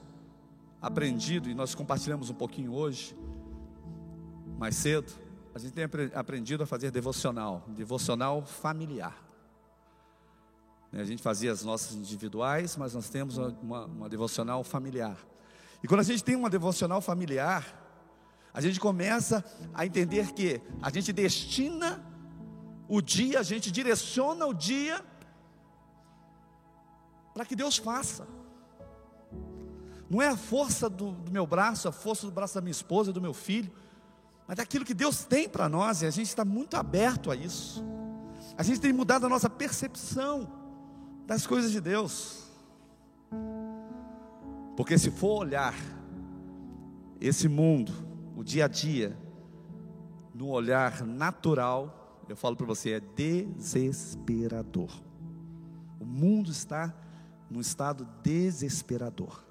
aprendido 0.81 1.47
e 1.47 1.53
nós 1.53 1.75
compartilhamos 1.75 2.31
um 2.31 2.33
pouquinho 2.33 2.73
hoje, 2.73 3.15
mais 4.57 4.75
cedo, 4.75 5.13
a 5.53 5.59
gente 5.59 5.73
tem 5.73 5.83
aprendido 6.15 6.63
a 6.63 6.65
fazer 6.65 6.89
devocional, 6.89 7.63
devocional 7.67 8.43
familiar. 8.43 9.23
Né, 10.91 10.99
a 10.99 11.03
gente 11.03 11.21
fazia 11.21 11.51
as 11.51 11.63
nossas 11.63 11.95
individuais, 11.95 12.75
mas 12.75 12.95
nós 12.95 13.07
temos 13.07 13.37
uma, 13.37 13.85
uma 13.85 14.09
devocional 14.09 14.63
familiar. 14.63 15.15
E 15.83 15.87
quando 15.87 15.99
a 15.99 16.03
gente 16.03 16.23
tem 16.23 16.35
uma 16.35 16.49
devocional 16.49 17.01
familiar, 17.01 17.63
a 18.51 18.61
gente 18.61 18.79
começa 18.79 19.45
a 19.75 19.85
entender 19.85 20.33
que 20.33 20.59
a 20.81 20.89
gente 20.89 21.13
destina 21.13 22.03
o 22.89 22.99
dia, 22.99 23.41
a 23.41 23.43
gente 23.43 23.71
direciona 23.71 24.43
o 24.47 24.55
dia 24.55 25.05
para 27.31 27.45
que 27.45 27.55
Deus 27.55 27.77
faça. 27.77 28.40
Não 30.11 30.21
é 30.21 30.27
a 30.27 30.35
força 30.35 30.89
do, 30.89 31.11
do 31.13 31.31
meu 31.31 31.47
braço, 31.47 31.87
a 31.87 31.91
força 31.93 32.25
do 32.25 32.33
braço 32.33 32.55
da 32.55 32.59
minha 32.59 32.73
esposa, 32.73 33.13
do 33.13 33.21
meu 33.21 33.33
filho, 33.33 33.71
mas 34.45 34.57
daquilo 34.57 34.83
que 34.83 34.93
Deus 34.93 35.23
tem 35.23 35.47
para 35.47 35.69
nós, 35.69 36.01
e 36.01 36.05
a 36.05 36.09
gente 36.09 36.27
está 36.27 36.43
muito 36.43 36.75
aberto 36.75 37.31
a 37.31 37.35
isso. 37.35 37.81
A 38.57 38.61
gente 38.61 38.81
tem 38.81 38.91
mudado 38.91 39.25
a 39.25 39.29
nossa 39.29 39.49
percepção 39.49 40.51
das 41.25 41.47
coisas 41.47 41.71
de 41.71 41.79
Deus. 41.79 42.43
Porque 44.75 44.97
se 44.97 45.09
for 45.11 45.43
olhar 45.43 45.75
esse 47.21 47.47
mundo, 47.47 47.93
o 48.35 48.43
dia 48.43 48.65
a 48.65 48.67
dia, 48.67 49.17
no 50.35 50.49
olhar 50.49 51.05
natural, 51.05 52.19
eu 52.27 52.35
falo 52.35 52.57
para 52.57 52.65
você, 52.65 52.95
é 52.95 52.99
desesperador. 52.99 54.91
O 56.01 56.05
mundo 56.05 56.51
está 56.51 56.93
num 57.49 57.61
estado 57.61 58.05
desesperador. 58.21 59.50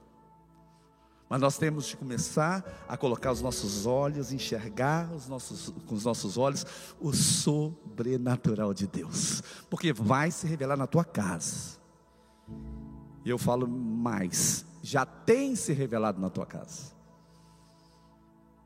Mas 1.30 1.40
nós 1.40 1.56
temos 1.56 1.87
de 1.87 1.96
começar 1.96 2.84
a 2.88 2.96
colocar 2.96 3.30
os 3.30 3.40
nossos 3.40 3.87
olhos, 3.87 4.32
enxergar 4.32 5.08
os 5.12 5.28
nossos, 5.28 5.72
com 5.87 5.94
os 5.94 6.04
nossos 6.04 6.37
olhos 6.37 6.66
o 6.99 7.12
sobrenatural 7.12 8.75
de 8.75 8.88
Deus, 8.88 9.40
porque 9.70 9.92
vai 9.92 10.32
se 10.32 10.49
revelar 10.49 10.76
na 10.76 10.88
tua 10.88 11.04
casa. 11.04 11.78
E 13.25 13.30
eu 13.30 13.38
falo 13.38 13.68
mais, 13.68 14.66
já 14.82 15.06
tem 15.06 15.54
se 15.54 15.72
revelado 15.72 16.20
na 16.20 16.28
tua 16.28 16.44
casa. 16.44 16.90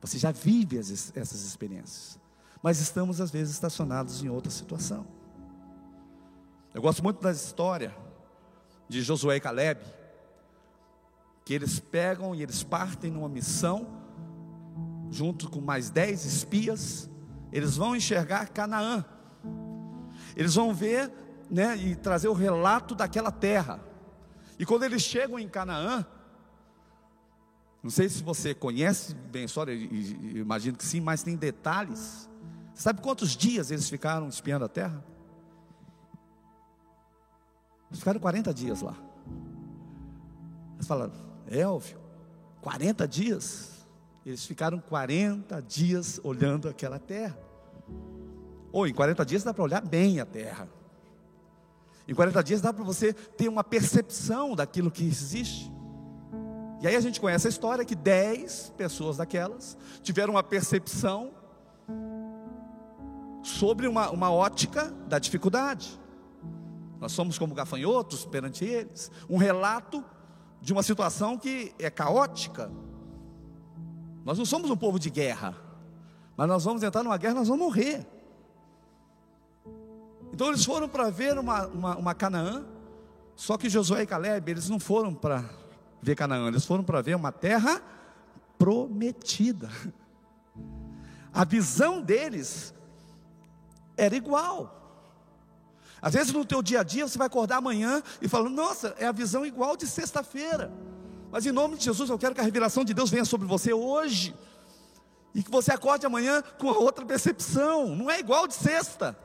Você 0.00 0.18
já 0.18 0.32
vive 0.32 0.78
essas 0.78 1.44
experiências, 1.44 2.18
mas 2.62 2.80
estamos 2.80 3.20
às 3.20 3.30
vezes 3.30 3.52
estacionados 3.52 4.24
em 4.24 4.30
outra 4.30 4.50
situação. 4.50 5.06
Eu 6.72 6.80
gosto 6.80 7.02
muito 7.02 7.20
da 7.20 7.30
história 7.30 7.94
de 8.88 9.02
Josué 9.02 9.36
e 9.36 9.40
Caleb, 9.40 9.84
que 11.44 11.52
eles 11.52 11.78
pegam 11.78 12.34
e 12.34 12.42
eles 12.42 12.62
partem 12.62 13.10
numa 13.10 13.28
missão, 13.28 13.86
junto 15.10 15.50
com 15.50 15.60
mais 15.60 15.90
dez 15.90 16.24
espias, 16.24 17.10
eles 17.52 17.76
vão 17.76 17.94
enxergar 17.94 18.48
Canaã, 18.48 19.04
eles 20.34 20.54
vão 20.54 20.72
ver 20.72 21.12
né, 21.50 21.76
e 21.76 21.94
trazer 21.94 22.28
o 22.28 22.32
relato 22.32 22.94
daquela 22.94 23.30
terra. 23.30 23.80
E 24.58 24.64
quando 24.64 24.84
eles 24.84 25.02
chegam 25.02 25.38
em 25.38 25.48
Canaã, 25.48 26.06
não 27.82 27.90
sei 27.90 28.08
se 28.08 28.22
você 28.22 28.54
conhece 28.54 29.14
bem 29.14 29.42
a 29.42 29.44
história, 29.44 29.74
imagino 29.74 30.76
que 30.76 30.84
sim, 30.86 31.00
mas 31.00 31.22
tem 31.22 31.36
detalhes. 31.36 32.30
Sabe 32.72 33.02
quantos 33.02 33.36
dias 33.36 33.70
eles 33.70 33.88
ficaram 33.88 34.26
espiando 34.26 34.64
a 34.64 34.68
terra? 34.68 35.04
Eles 37.90 37.98
ficaram 37.98 38.18
40 38.18 38.54
dias 38.54 38.80
lá. 38.80 38.96
Eles 40.74 40.86
falaram, 40.86 41.12
Elvio, 41.48 41.98
40 42.60 43.06
dias? 43.06 43.70
Eles 44.24 44.44
ficaram 44.46 44.78
40 44.78 45.60
dias 45.60 46.20
olhando 46.22 46.68
aquela 46.68 46.98
terra. 46.98 47.38
Ou 48.72 48.86
em 48.86 48.94
40 48.94 49.24
dias 49.24 49.44
dá 49.44 49.52
para 49.52 49.62
olhar 49.62 49.82
bem 49.82 50.18
a 50.18 50.26
terra. 50.26 50.68
Em 52.08 52.14
40 52.14 52.42
dias 52.42 52.60
dá 52.60 52.72
para 52.72 52.84
você 52.84 53.12
ter 53.12 53.48
uma 53.48 53.62
percepção 53.62 54.54
daquilo 54.54 54.90
que 54.90 55.04
existe. 55.04 55.70
E 56.80 56.86
aí 56.86 56.96
a 56.96 57.00
gente 57.00 57.20
conhece 57.20 57.46
a 57.46 57.50
história 57.50 57.84
que 57.84 57.94
10 57.94 58.74
pessoas 58.76 59.16
daquelas 59.16 59.76
tiveram 60.02 60.34
uma 60.34 60.42
percepção 60.42 61.32
sobre 63.42 63.86
uma, 63.86 64.10
uma 64.10 64.30
ótica 64.30 64.90
da 65.06 65.18
dificuldade. 65.18 66.00
Nós 66.98 67.12
somos 67.12 67.38
como 67.38 67.54
gafanhotos 67.54 68.24
perante 68.24 68.64
eles. 68.64 69.10
Um 69.28 69.36
relato 69.36 70.04
de 70.64 70.72
uma 70.72 70.82
situação 70.82 71.36
que 71.36 71.74
é 71.78 71.90
caótica. 71.90 72.72
Nós 74.24 74.38
não 74.38 74.46
somos 74.46 74.70
um 74.70 74.76
povo 74.76 74.98
de 74.98 75.10
guerra, 75.10 75.54
mas 76.34 76.48
nós 76.48 76.64
vamos 76.64 76.82
entrar 76.82 77.02
numa 77.02 77.18
guerra, 77.18 77.34
nós 77.34 77.48
vamos 77.48 77.66
morrer. 77.66 78.06
Então 80.32 80.48
eles 80.48 80.64
foram 80.64 80.88
para 80.88 81.10
ver 81.10 81.38
uma, 81.38 81.66
uma, 81.66 81.96
uma, 81.98 82.14
Canaã, 82.14 82.64
só 83.36 83.58
que 83.58 83.68
Josué 83.68 84.04
e 84.04 84.06
Caleb, 84.06 84.50
eles 84.50 84.70
não 84.70 84.80
foram 84.80 85.14
para 85.14 85.44
ver 86.00 86.16
Canaã, 86.16 86.48
eles 86.48 86.64
foram 86.64 86.82
para 86.82 87.02
ver 87.02 87.14
uma 87.14 87.30
terra 87.30 87.82
prometida. 88.56 89.68
A 91.30 91.44
visão 91.44 92.00
deles 92.00 92.72
era 93.98 94.16
igual. 94.16 94.83
Às 96.04 96.12
vezes 96.12 96.34
no 96.34 96.44
teu 96.44 96.62
dia 96.62 96.80
a 96.80 96.82
dia 96.82 97.08
você 97.08 97.16
vai 97.16 97.28
acordar 97.28 97.56
amanhã 97.56 98.02
e 98.20 98.28
falar: 98.28 98.50
"Nossa, 98.50 98.94
é 98.98 99.06
a 99.06 99.12
visão 99.12 99.46
igual 99.46 99.74
de 99.74 99.86
sexta-feira". 99.86 100.70
Mas 101.32 101.46
em 101.46 101.50
nome 101.50 101.78
de 101.78 101.84
Jesus, 101.86 102.10
eu 102.10 102.18
quero 102.18 102.34
que 102.34 102.42
a 102.42 102.44
revelação 102.44 102.84
de 102.84 102.92
Deus 102.92 103.08
venha 103.08 103.24
sobre 103.24 103.46
você 103.46 103.72
hoje. 103.72 104.36
E 105.34 105.42
que 105.42 105.50
você 105.50 105.72
acorde 105.72 106.04
amanhã 106.04 106.42
com 106.58 106.66
outra 106.66 107.06
percepção, 107.06 107.96
não 107.96 108.10
é 108.10 108.20
igual 108.20 108.46
de 108.46 108.52
sexta. 108.52 109.18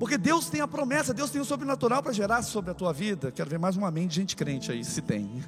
Porque 0.00 0.18
Deus 0.18 0.50
tem 0.50 0.60
a 0.60 0.66
promessa, 0.66 1.14
Deus 1.14 1.30
tem 1.30 1.40
o 1.40 1.44
sobrenatural 1.44 2.02
para 2.02 2.12
gerar 2.12 2.42
sobre 2.42 2.72
a 2.72 2.74
tua 2.74 2.92
vida. 2.92 3.30
Quero 3.30 3.48
ver 3.48 3.60
mais 3.60 3.76
uma 3.76 3.92
mente 3.92 4.10
de 4.10 4.16
gente 4.16 4.34
crente 4.34 4.72
aí, 4.72 4.84
se 4.84 5.00
tem. 5.00 5.40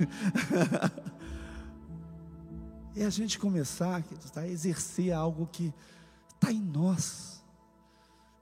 e 2.95 3.03
a 3.03 3.11
gente 3.11 3.41
começar 3.41 4.05
a 4.37 4.47
exercer 4.47 5.13
algo 5.13 5.49
que 5.51 5.75
está 6.41 6.53
em 6.53 6.61
nós 6.61 7.38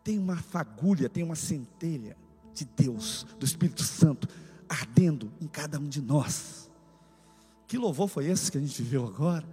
tem 0.07 0.21
uma 0.21 0.37
fagulha, 0.37 1.09
tem 1.09 1.25
uma 1.25 1.35
centelha 1.35 2.17
de 2.55 2.65
Deus, 2.65 3.27
do 3.41 3.45
Espírito 3.45 3.83
Santo, 3.83 4.29
ardendo 4.69 5.33
em 5.41 5.49
cada 5.49 5.81
um 5.81 5.89
de 5.89 6.01
nós. 6.01 6.71
Que 7.67 7.77
louvor 7.77 8.07
foi 8.07 8.27
esse 8.27 8.53
que 8.53 8.57
a 8.57 8.61
gente 8.61 8.81
viveu 8.81 9.05
agora? 9.05 9.45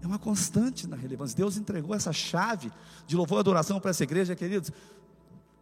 É 0.00 0.06
uma 0.06 0.18
constante 0.18 0.86
na 0.86 0.96
relevância. 0.96 1.36
Deus 1.36 1.58
entregou 1.58 1.94
essa 1.94 2.10
chave 2.10 2.72
de 3.06 3.14
louvor 3.14 3.36
e 3.36 3.40
adoração 3.40 3.78
para 3.78 3.90
essa 3.90 4.02
igreja, 4.02 4.34
queridos. 4.34 4.72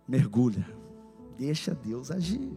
Mergulha, 0.06 0.64
deixa 1.36 1.74
Deus 1.74 2.12
agir. 2.12 2.56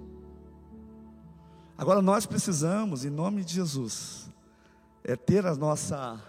Agora 1.76 2.04
nós 2.04 2.28
precisamos, 2.28 3.04
em 3.04 3.10
nome 3.10 3.44
de 3.44 3.56
Jesus, 3.56 4.32
é 5.04 5.16
ter 5.16 5.44
a 5.48 5.56
nossa 5.56 6.22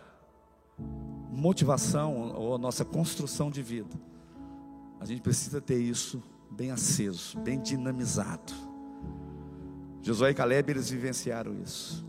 motivação 1.30 2.32
ou 2.34 2.54
a 2.54 2.58
nossa 2.58 2.82
construção 2.82 3.50
de 3.50 3.62
vida 3.62 4.08
a 5.00 5.04
gente 5.04 5.22
precisa 5.22 5.60
ter 5.60 5.78
isso 5.78 6.22
bem 6.50 6.70
aceso, 6.70 7.38
bem 7.38 7.60
dinamizado. 7.60 8.52
Josué 10.02 10.30
e 10.30 10.34
Caleb, 10.34 10.70
eles 10.70 10.90
vivenciaram 10.90 11.54
isso. 11.62 12.06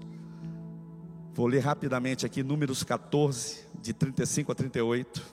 Vou 1.33 1.47
ler 1.47 1.59
rapidamente 1.59 2.25
aqui 2.25 2.43
Números 2.43 2.83
14, 2.83 3.65
de 3.81 3.93
35 3.93 4.51
a 4.51 4.55
38, 4.55 5.23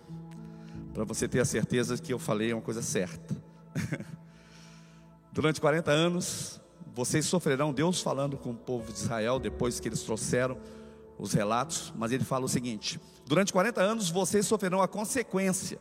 para 0.93 1.05
você 1.05 1.27
ter 1.29 1.41
a 1.41 1.45
certeza 1.45 1.97
que 1.99 2.13
eu 2.13 2.19
falei 2.19 2.53
uma 2.53 2.63
coisa 2.63 2.83
certa. 2.83 3.37
Durante 5.33 5.61
40 5.61 5.91
anos, 5.91 6.61
vocês 6.95 7.27
sofrerão, 7.27 7.73
Deus 7.73 8.01
falando 8.01 8.37
com 8.37 8.51
o 8.51 8.55
povo 8.55 8.93
de 8.93 8.99
Israel, 8.99 9.39
depois 9.39 9.81
que 9.81 9.89
eles 9.89 10.03
trouxeram 10.03 10.59
os 11.19 11.33
relatos, 11.33 11.93
mas 11.97 12.13
ele 12.13 12.25
fala 12.25 12.45
o 12.45 12.49
seguinte: 12.49 13.01
durante 13.27 13.53
40 13.53 13.81
anos 13.81 14.11
vocês 14.11 14.47
sofrerão 14.47 14.83
a 14.83 14.89
consequência 14.89 15.79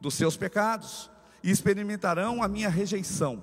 dos 0.00 0.14
seus 0.14 0.36
pecados 0.36 1.10
e 1.42 1.50
experimentarão 1.50 2.42
a 2.42 2.48
minha 2.48 2.68
rejeição. 2.68 3.42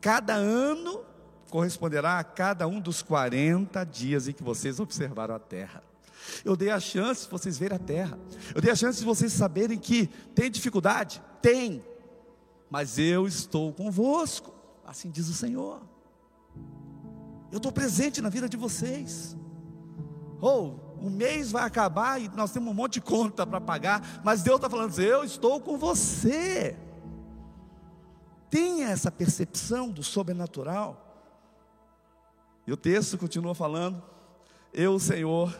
Cada 0.00 0.34
ano 0.34 1.04
corresponderá 1.50 2.18
a 2.18 2.24
cada 2.24 2.66
um 2.66 2.80
dos 2.80 3.02
40 3.02 3.84
dias 3.84 4.28
em 4.28 4.32
que 4.32 4.42
vocês 4.42 4.78
observaram 4.80 5.34
a 5.34 5.38
terra. 5.38 5.82
Eu 6.44 6.56
dei 6.56 6.70
a 6.70 6.80
chance 6.80 7.24
de 7.24 7.30
vocês 7.30 7.56
verem 7.58 7.76
a 7.76 7.78
terra. 7.78 8.18
Eu 8.54 8.60
dei 8.60 8.70
a 8.70 8.76
chance 8.76 8.98
de 8.98 9.04
vocês 9.04 9.32
saberem 9.32 9.78
que 9.78 10.08
tem 10.34 10.50
dificuldade? 10.50 11.22
Tem. 11.40 11.84
Mas 12.70 12.98
eu 12.98 13.26
estou 13.26 13.72
convosco. 13.72 14.52
Assim 14.86 15.10
diz 15.10 15.28
o 15.28 15.34
Senhor. 15.34 15.80
Eu 17.50 17.56
estou 17.56 17.72
presente 17.72 18.20
na 18.20 18.28
vida 18.28 18.48
de 18.48 18.56
vocês. 18.56 19.36
Ou 20.40 20.98
oh, 21.00 21.06
o 21.06 21.10
mês 21.10 21.50
vai 21.50 21.64
acabar 21.64 22.20
e 22.20 22.28
nós 22.28 22.52
temos 22.52 22.70
um 22.70 22.74
monte 22.74 22.94
de 22.94 23.00
conta 23.00 23.46
para 23.46 23.60
pagar, 23.60 24.20
mas 24.22 24.42
Deus 24.42 24.56
está 24.56 24.68
falando 24.68 24.90
assim: 24.90 25.02
eu 25.02 25.24
estou 25.24 25.60
com 25.60 25.76
você 25.76 26.76
tenha 28.50 28.88
essa 28.88 29.10
percepção 29.10 29.90
do 29.90 30.02
sobrenatural. 30.02 31.04
E 32.66 32.72
o 32.72 32.76
texto 32.76 33.16
continua 33.16 33.54
falando: 33.54 34.02
Eu, 34.72 34.98
Senhor, 34.98 35.56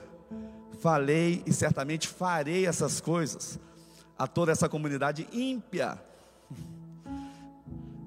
falei 0.80 1.42
e 1.46 1.52
certamente 1.52 2.06
farei 2.06 2.66
essas 2.66 3.00
coisas 3.00 3.58
a 4.18 4.26
toda 4.26 4.52
essa 4.52 4.68
comunidade 4.68 5.26
ímpia. 5.32 6.02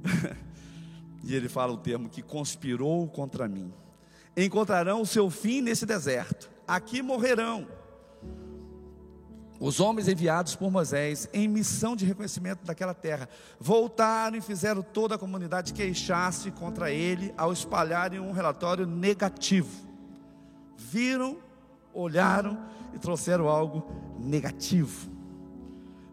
e 1.23 1.35
ele 1.35 1.47
fala 1.47 1.71
o 1.73 1.77
termo 1.77 2.09
que 2.09 2.21
conspirou 2.21 3.07
contra 3.07 3.47
mim. 3.47 3.73
Encontrarão 4.35 5.01
o 5.01 5.05
seu 5.05 5.29
fim 5.29 5.61
nesse 5.61 5.85
deserto, 5.85 6.49
aqui 6.67 7.01
morrerão 7.01 7.80
os 9.61 9.79
homens 9.79 10.07
enviados 10.07 10.55
por 10.55 10.71
Moisés 10.71 11.29
em 11.31 11.47
missão 11.47 11.95
de 11.95 12.03
reconhecimento 12.03 12.65
daquela 12.65 12.95
terra 12.95 13.29
voltaram 13.59 14.35
e 14.35 14.41
fizeram 14.41 14.81
toda 14.81 15.13
a 15.13 15.19
comunidade 15.19 15.71
queixar-se 15.71 16.49
contra 16.49 16.89
ele 16.89 17.31
ao 17.37 17.53
espalharem 17.53 18.19
um 18.19 18.31
relatório 18.31 18.87
negativo. 18.87 19.69
Viram, 20.75 21.37
olharam 21.93 22.57
e 22.91 22.97
trouxeram 22.97 23.47
algo 23.47 23.85
negativo. 24.19 25.11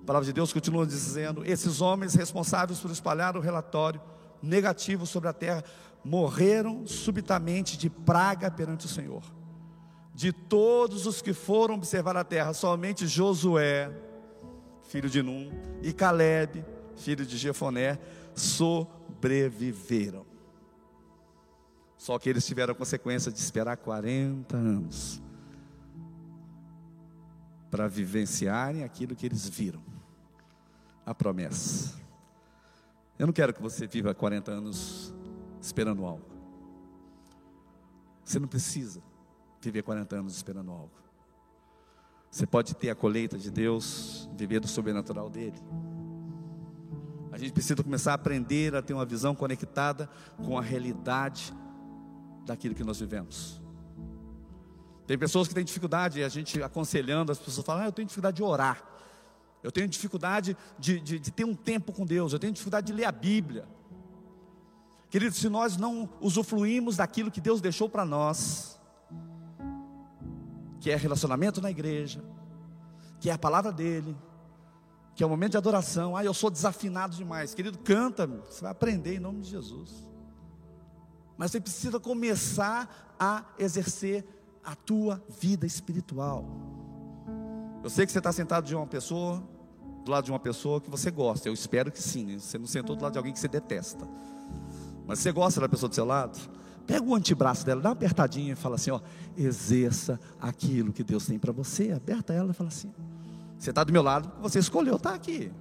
A 0.03 0.05
palavra 0.05 0.27
de 0.27 0.33
Deus 0.35 0.53
continua 0.53 0.87
dizendo: 0.87 1.43
esses 1.43 1.81
homens 1.81 2.15
responsáveis 2.15 2.79
por 2.79 2.91
espalhar 2.91 3.35
o 3.35 3.41
relatório 3.41 3.99
negativo 4.43 5.07
sobre 5.07 5.31
a 5.31 5.33
terra 5.33 5.65
morreram 6.05 6.87
subitamente 6.87 7.79
de 7.79 7.89
praga 7.89 8.51
perante 8.51 8.85
o 8.85 8.91
Senhor 8.91 9.38
de 10.19 10.33
todos 10.33 11.07
os 11.07 11.23
que 11.23 11.33
foram 11.33 11.77
observar 11.77 12.17
a 12.17 12.25
terra, 12.25 12.53
somente 12.53 13.07
Josué, 13.07 13.89
filho 14.89 15.09
de 15.09 15.23
Num, 15.23 15.49
e 15.81 15.93
Caleb, 15.93 16.65
filho 16.97 17.25
de 17.25 17.37
Jefoné, 17.39 18.01
sobreviveram. 18.35 20.27
Só 21.97 22.19
que 22.19 22.29
eles 22.29 22.45
tiveram 22.45 22.73
a 22.73 22.77
consequência 22.77 23.31
de 23.31 23.39
esperar 23.39 23.77
40 23.77 24.57
anos 24.57 25.23
para 27.71 27.87
vivenciarem 27.87 28.83
aquilo 28.83 29.15
que 29.15 29.25
eles 29.25 29.49
viram 29.49 29.85
a 31.07 31.15
promessa. 31.15 31.97
Eu 33.17 33.29
não 33.29 33.33
quero 33.33 33.55
que 33.55 33.63
você 33.63 33.87
viva 33.87 34.13
40 34.13 34.51
anos 34.51 35.15
esperando 35.63 36.05
algo. 36.05 36.27
Você 38.25 38.41
não 38.41 38.49
precisa 38.49 39.01
viver 39.61 39.83
40 39.83 40.17
anos 40.17 40.35
esperando 40.35 40.71
algo. 40.71 40.91
Você 42.31 42.47
pode 42.47 42.75
ter 42.75 42.91
a 42.91 42.95
colheita 42.95 43.39
de 43.39 43.51
Deus, 43.51 44.29
viver 44.37 44.61
do 44.61 44.69
sobrenatural 44.69 45.31
dele. 45.31 45.59
A 47.33 47.39
gente 47.39 47.53
precisa 47.53 47.83
começar 47.83 48.13
a 48.13 48.15
aprender 48.15 48.75
a 48.75 48.83
ter 48.83 48.93
uma 48.95 49.05
visão 49.05 49.35
conectada 49.35 50.09
com 50.45 50.59
a 50.59 50.63
realidade 50.63 51.55
daquilo 52.45 52.75
que 52.75 52.85
nós 52.85 52.99
vivemos. 52.99 53.61
Tem 55.07 55.17
pessoas 55.17 55.49
que 55.49 55.55
têm 55.55 55.65
dificuldade, 55.65 56.23
a 56.23 56.29
gente 56.29 56.63
aconselhando, 56.63 57.33
as 57.33 57.39
pessoas 57.39 57.65
falam, 57.65 57.85
ah, 57.85 57.87
eu 57.87 57.93
tenho 57.93 58.07
dificuldade 58.07 58.37
de 58.37 58.43
orar. 58.43 58.83
Eu 59.63 59.73
tenho 59.73 59.89
dificuldade 59.89 60.57
de, 60.79 61.01
de, 61.01 61.19
de 61.19 61.31
ter 61.31 61.45
um 61.45 61.55
tempo 61.55 61.93
com 61.93 62.05
Deus, 62.05 62.33
eu 62.33 62.39
tenho 62.39 62.53
dificuldade 62.53 62.89
de 62.89 62.93
ler 62.93 63.05
a 63.05 63.13
Bíblia. 63.13 63.67
Queridos, 65.11 65.39
se 65.39 65.49
nós 65.49 65.77
não 65.77 66.09
usufruímos 66.21 66.97
daquilo 66.97 67.31
que 67.31 67.41
Deus 67.41 67.61
deixou 67.61 67.89
para 67.89 68.05
nós, 68.05 68.78
que 70.81 70.91
é 70.91 70.97
relacionamento 70.97 71.61
na 71.61 71.71
igreja, 71.71 72.23
que 73.21 73.31
é 73.31 73.33
a 73.33 73.39
palavra 73.39 73.73
dele, 73.73 74.17
que 75.15 75.23
é 75.23 75.27
o 75.27 75.31
momento 75.31 75.53
de 75.53 75.57
adoração. 75.57 76.17
Ah, 76.17 76.25
eu 76.25 76.33
sou 76.33 76.51
desafinado 76.51 77.17
demais. 77.17 77.55
Querido, 77.55 77.79
canta, 77.79 78.27
você 78.27 78.63
vai 78.63 78.71
aprender 78.71 79.17
em 79.17 79.19
nome 79.19 79.41
de 79.41 79.51
Jesus. 79.51 79.91
Mas 81.37 81.51
você 81.51 81.61
precisa 81.61 81.99
começar 81.99 83.15
a 83.19 83.45
exercer 83.59 84.25
a 84.65 84.75
tua 84.75 85.23
vida 85.41 85.67
espiritual. 85.67 86.45
Eu 87.83 87.91
sei 87.91 88.05
que 88.05 88.13
você 88.13 88.19
está 88.19 88.33
sentado 88.33 88.65
de 88.65 88.75
uma 88.75 88.87
pessoa, 88.87 89.43
do 90.05 90.11
lado 90.11 90.25
de 90.25 90.31
uma 90.31 90.39
pessoa 90.39 90.81
que 90.81 90.91
você 90.91 91.11
gosta. 91.11 91.49
Eu 91.49 91.55
espero 91.55 91.91
que 91.91 92.03
sim. 92.03 92.39
Você 92.39 92.59
não 92.59 92.67
sentou 92.67 92.95
do 92.95 93.03
lado 93.03 93.13
de 93.13 93.19
alguém 93.19 93.33
que 93.33 93.39
você 93.39 93.49
detesta. 93.49 94.07
Mas 95.07 95.21
você 95.21 95.33
gosta 95.33 95.61
da 95.61 95.69
pessoa 95.69 95.89
do 95.89 95.95
seu 95.95 96.05
lado? 96.05 96.39
Pega 96.89 97.05
o 97.05 97.15
antebraço 97.15 97.67
dela, 97.67 97.83
dá 97.83 97.91
uma 97.91 97.93
apertadinha 97.93 98.55
e 98.55 98.57
fala 98.57 98.77
assim: 98.77 98.91
ó, 98.91 98.99
exerça 99.37 100.19
aquilo 100.41 100.91
que 100.91 101.05
Deus 101.05 101.27
tem 101.27 101.39
para 101.39 101.53
você. 101.53 101.93
Aperta 101.93 102.33
ela 102.33 102.51
e 102.51 102.55
fala 102.55 102.69
assim: 102.69 102.91
você 103.59 103.69
está 103.69 103.85
do 103.85 103.93
meu 103.93 104.03
lado, 104.03 104.33
você 104.41 104.59
escolheu 104.59 104.97
estar 104.97 105.11
tá 105.11 105.15
aqui. 105.15 105.53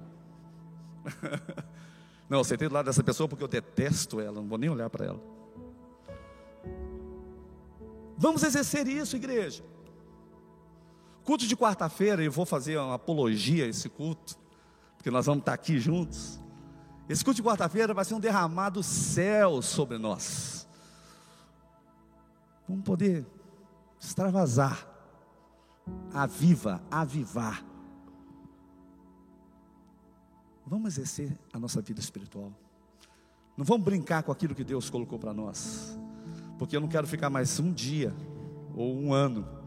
não, 2.30 2.42
você 2.42 2.56
tem 2.56 2.66
do 2.66 2.72
lado 2.72 2.86
dessa 2.86 3.04
pessoa 3.04 3.28
porque 3.28 3.44
eu 3.44 3.48
detesto 3.48 4.18
ela, 4.20 4.40
não 4.40 4.48
vou 4.48 4.56
nem 4.56 4.70
olhar 4.70 4.88
para 4.88 5.04
ela. 5.04 5.20
Vamos 8.16 8.42
exercer 8.42 8.88
isso, 8.88 9.14
igreja. 9.14 9.62
Culto 11.24 11.46
de 11.46 11.54
quarta-feira, 11.54 12.24
eu 12.24 12.32
vou 12.32 12.46
fazer 12.46 12.78
uma 12.78 12.94
apologia 12.94 13.66
a 13.66 13.68
esse 13.68 13.90
culto, 13.90 14.34
porque 14.96 15.10
nós 15.10 15.26
vamos 15.26 15.42
estar 15.42 15.52
aqui 15.52 15.78
juntos. 15.78 16.40
Esse 17.06 17.22
culto 17.22 17.36
de 17.36 17.46
quarta-feira 17.46 17.92
vai 17.92 18.06
ser 18.06 18.14
um 18.14 18.20
derramado 18.20 18.82
céu 18.82 19.60
sobre 19.60 19.98
nós. 19.98 20.67
Vamos 22.68 22.84
poder 22.84 23.26
extravasar, 23.98 24.86
aviva, 26.12 26.82
avivar. 26.90 27.64
Vamos 30.66 30.92
exercer 30.92 31.38
a 31.52 31.58
nossa 31.58 31.80
vida 31.80 32.00
espiritual. 32.00 32.52
Não 33.56 33.64
vamos 33.64 33.84
brincar 33.84 34.22
com 34.22 34.30
aquilo 34.30 34.54
que 34.54 34.62
Deus 34.62 34.90
colocou 34.90 35.18
para 35.18 35.32
nós, 35.32 35.98
porque 36.58 36.76
eu 36.76 36.80
não 36.80 36.88
quero 36.88 37.06
ficar 37.06 37.30
mais 37.30 37.58
um 37.58 37.72
dia 37.72 38.14
ou 38.76 38.94
um 38.94 39.12
ano 39.12 39.58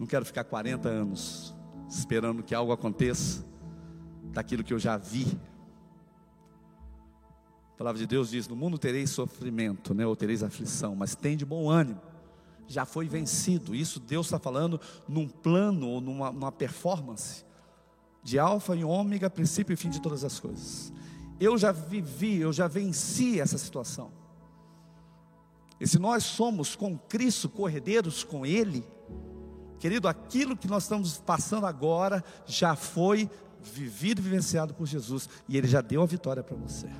não 0.00 0.06
quero 0.06 0.24
ficar 0.24 0.44
40 0.44 0.88
anos 0.88 1.54
esperando 1.86 2.42
que 2.42 2.54
algo 2.54 2.72
aconteça 2.72 3.44
daquilo 4.32 4.64
que 4.64 4.72
eu 4.72 4.78
já 4.78 4.96
vi. 4.96 5.38
Palavra 7.80 7.98
de 7.98 8.06
Deus 8.06 8.28
diz: 8.28 8.46
No 8.46 8.54
mundo 8.54 8.76
tereis 8.76 9.08
sofrimento, 9.08 9.94
né, 9.94 10.06
ou 10.06 10.14
tereis 10.14 10.42
aflição, 10.42 10.94
mas 10.94 11.14
tem 11.14 11.34
de 11.34 11.46
bom 11.46 11.70
ânimo, 11.70 11.98
já 12.68 12.84
foi 12.84 13.08
vencido. 13.08 13.74
Isso 13.74 13.98
Deus 13.98 14.26
está 14.26 14.38
falando 14.38 14.78
num 15.08 15.26
plano 15.26 15.88
ou 15.88 15.98
numa, 15.98 16.30
numa 16.30 16.52
performance 16.52 17.42
de 18.22 18.38
alfa 18.38 18.76
e 18.76 18.84
ômega, 18.84 19.30
princípio 19.30 19.72
e 19.72 19.76
fim 19.76 19.88
de 19.88 19.98
todas 19.98 20.24
as 20.24 20.38
coisas. 20.38 20.92
Eu 21.40 21.56
já 21.56 21.72
vivi, 21.72 22.36
eu 22.36 22.52
já 22.52 22.68
venci 22.68 23.40
essa 23.40 23.56
situação. 23.56 24.12
E 25.80 25.88
se 25.88 25.98
nós 25.98 26.22
somos 26.22 26.76
com 26.76 26.98
Cristo, 26.98 27.48
corredeiros 27.48 28.22
com 28.22 28.44
Ele, 28.44 28.84
Querido, 29.78 30.06
aquilo 30.06 30.54
que 30.54 30.68
nós 30.68 30.82
estamos 30.82 31.16
passando 31.16 31.64
agora 31.64 32.22
já 32.44 32.76
foi 32.76 33.30
vivido 33.62 34.20
e 34.20 34.22
vivenciado 34.22 34.74
por 34.74 34.86
Jesus, 34.86 35.26
e 35.48 35.56
Ele 35.56 35.66
já 35.66 35.80
deu 35.80 36.02
a 36.02 36.06
vitória 36.06 36.42
para 36.42 36.58
você. 36.58 36.90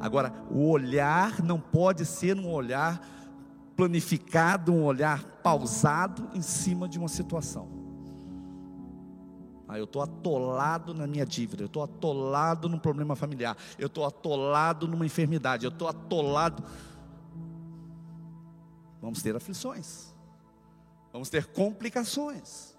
Agora, 0.00 0.32
o 0.50 0.68
olhar 0.68 1.42
não 1.42 1.60
pode 1.60 2.04
ser 2.04 2.38
um 2.38 2.50
olhar 2.50 3.00
planificado, 3.76 4.72
um 4.72 4.84
olhar 4.84 5.24
pausado 5.42 6.28
em 6.34 6.42
cima 6.42 6.88
de 6.88 6.98
uma 6.98 7.08
situação. 7.08 7.68
Ah, 9.68 9.78
eu 9.78 9.84
estou 9.84 10.02
atolado 10.02 10.94
na 10.94 11.06
minha 11.06 11.26
dívida, 11.26 11.62
eu 11.62 11.66
estou 11.66 11.82
atolado 11.82 12.68
num 12.68 12.78
problema 12.78 13.14
familiar, 13.14 13.56
eu 13.78 13.86
estou 13.86 14.04
atolado 14.04 14.88
numa 14.88 15.04
enfermidade, 15.04 15.64
eu 15.64 15.70
estou 15.70 15.88
atolado. 15.88 16.64
Vamos 19.00 19.22
ter 19.22 19.36
aflições 19.36 20.16
vamos 21.18 21.28
ter 21.28 21.46
complicações. 21.46 22.76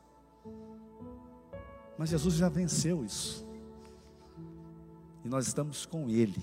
Mas 1.97 2.09
Jesus 2.09 2.35
já 2.35 2.47
venceu 2.47 3.03
isso. 3.03 3.45
E 5.23 5.27
nós 5.27 5.47
estamos 5.47 5.85
com 5.85 6.09
Ele. 6.09 6.41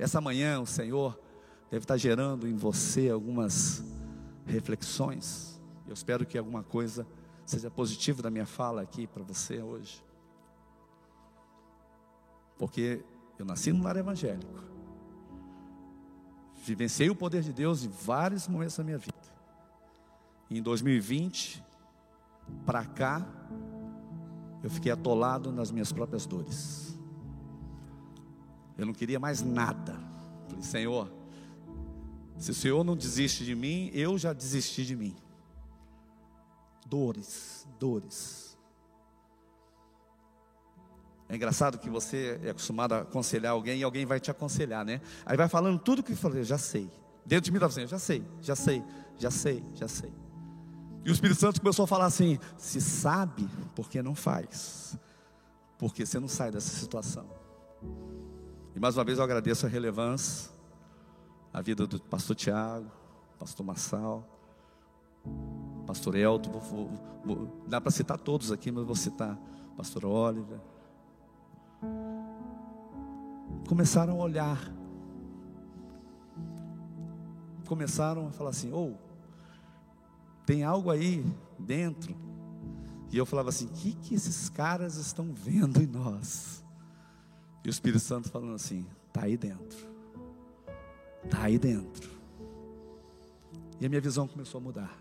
Essa 0.00 0.20
manhã 0.20 0.60
o 0.60 0.66
Senhor 0.66 1.18
deve 1.70 1.84
estar 1.84 1.96
gerando 1.96 2.48
em 2.48 2.56
você 2.56 3.10
algumas 3.10 3.84
reflexões. 4.46 5.60
Eu 5.86 5.94
espero 5.94 6.26
que 6.26 6.38
alguma 6.38 6.62
coisa 6.62 7.06
seja 7.44 7.70
positiva 7.70 8.22
da 8.22 8.30
minha 8.30 8.46
fala 8.46 8.82
aqui 8.82 9.06
para 9.06 9.22
você 9.22 9.62
hoje. 9.62 10.04
Porque 12.58 13.04
eu 13.38 13.44
nasci 13.44 13.72
num 13.72 13.82
lar 13.82 13.96
evangélico. 13.96 14.64
Vivenciei 16.64 17.10
o 17.10 17.14
poder 17.14 17.42
de 17.42 17.52
Deus 17.52 17.84
em 17.84 17.88
vários 17.88 18.46
momentos 18.46 18.76
da 18.76 18.84
minha 18.84 18.98
vida 18.98 19.20
em 20.50 20.60
2020 20.60 21.62
para 22.66 22.84
cá, 22.84 23.24
eu 24.62 24.68
fiquei 24.68 24.90
atolado 24.90 25.52
nas 25.52 25.70
minhas 25.70 25.92
próprias 25.92 26.26
dores. 26.26 26.98
Eu 28.80 28.86
não 28.86 28.94
queria 28.94 29.20
mais 29.20 29.42
nada. 29.42 29.94
Falei, 30.48 30.62
Senhor, 30.62 31.12
se 32.38 32.50
o 32.50 32.54
Senhor 32.54 32.82
não 32.82 32.96
desiste 32.96 33.44
de 33.44 33.54
mim, 33.54 33.90
eu 33.92 34.16
já 34.16 34.32
desisti 34.32 34.86
de 34.86 34.96
mim. 34.96 35.14
Dores, 36.86 37.68
dores. 37.78 38.58
É 41.28 41.36
engraçado 41.36 41.78
que 41.78 41.90
você 41.90 42.40
é 42.42 42.50
acostumado 42.50 42.94
a 42.94 43.00
aconselhar 43.02 43.52
alguém 43.52 43.80
e 43.80 43.84
alguém 43.84 44.06
vai 44.06 44.18
te 44.18 44.30
aconselhar, 44.30 44.82
né? 44.82 45.02
Aí 45.26 45.36
vai 45.36 45.46
falando 45.46 45.78
tudo 45.78 46.02
que 46.02 46.14
falei, 46.14 46.42
já 46.42 46.56
sei. 46.56 46.90
Dentro 47.26 47.44
de 47.44 47.50
mim 47.50 47.58
está 47.58 47.68
dizendo, 47.68 47.88
já 47.88 47.98
sei, 47.98 48.24
já 48.40 48.56
sei, 48.56 48.82
já 49.18 49.30
sei, 49.30 49.62
já 49.74 49.86
sei. 49.86 50.12
E 51.04 51.10
o 51.10 51.12
Espírito 51.12 51.38
Santo 51.38 51.60
começou 51.60 51.84
a 51.84 51.86
falar 51.86 52.06
assim: 52.06 52.38
se 52.56 52.80
sabe, 52.80 53.46
porque 53.76 54.02
não 54.02 54.14
faz? 54.14 54.98
Porque 55.78 56.06
você 56.06 56.18
não 56.18 56.28
sai 56.28 56.50
dessa 56.50 56.74
situação. 56.74 57.39
Mais 58.80 58.96
uma 58.96 59.04
vez 59.04 59.18
eu 59.18 59.24
agradeço 59.24 59.66
a 59.66 59.68
relevância, 59.68 60.50
a 61.52 61.60
vida 61.60 61.86
do 61.86 62.00
pastor 62.00 62.34
Tiago, 62.34 62.90
pastor 63.38 63.66
Massal, 63.66 64.26
pastor 65.86 66.14
Elton, 66.14 66.50
vou, 66.50 66.60
vou, 66.62 66.90
vou, 67.22 67.62
dá 67.68 67.78
para 67.78 67.90
citar 67.90 68.18
todos 68.18 68.50
aqui, 68.50 68.72
mas 68.72 68.86
vou 68.86 68.96
citar 68.96 69.38
pastor 69.76 70.06
Oliver. 70.06 70.58
Começaram 73.68 74.18
a 74.18 74.24
olhar, 74.24 74.58
começaram 77.68 78.28
a 78.28 78.30
falar 78.32 78.48
assim: 78.48 78.72
ou. 78.72 78.92
Oh, 78.92 80.44
tem 80.46 80.64
algo 80.64 80.90
aí 80.90 81.22
dentro. 81.58 82.16
E 83.12 83.18
eu 83.18 83.26
falava 83.26 83.50
assim: 83.50 83.66
o 83.66 83.72
que, 83.72 83.92
que 83.92 84.14
esses 84.14 84.48
caras 84.48 84.96
estão 84.96 85.34
vendo 85.34 85.82
em 85.82 85.86
nós? 85.86 86.59
E 87.64 87.68
o 87.68 87.70
Espírito 87.70 88.00
Santo 88.00 88.30
falando 88.30 88.54
assim: 88.54 88.86
está 89.08 89.22
aí 89.24 89.36
dentro, 89.36 89.78
está 91.24 91.42
aí 91.42 91.58
dentro. 91.58 92.10
E 93.80 93.86
a 93.86 93.88
minha 93.88 94.00
visão 94.00 94.28
começou 94.28 94.58
a 94.58 94.62
mudar. 94.62 94.98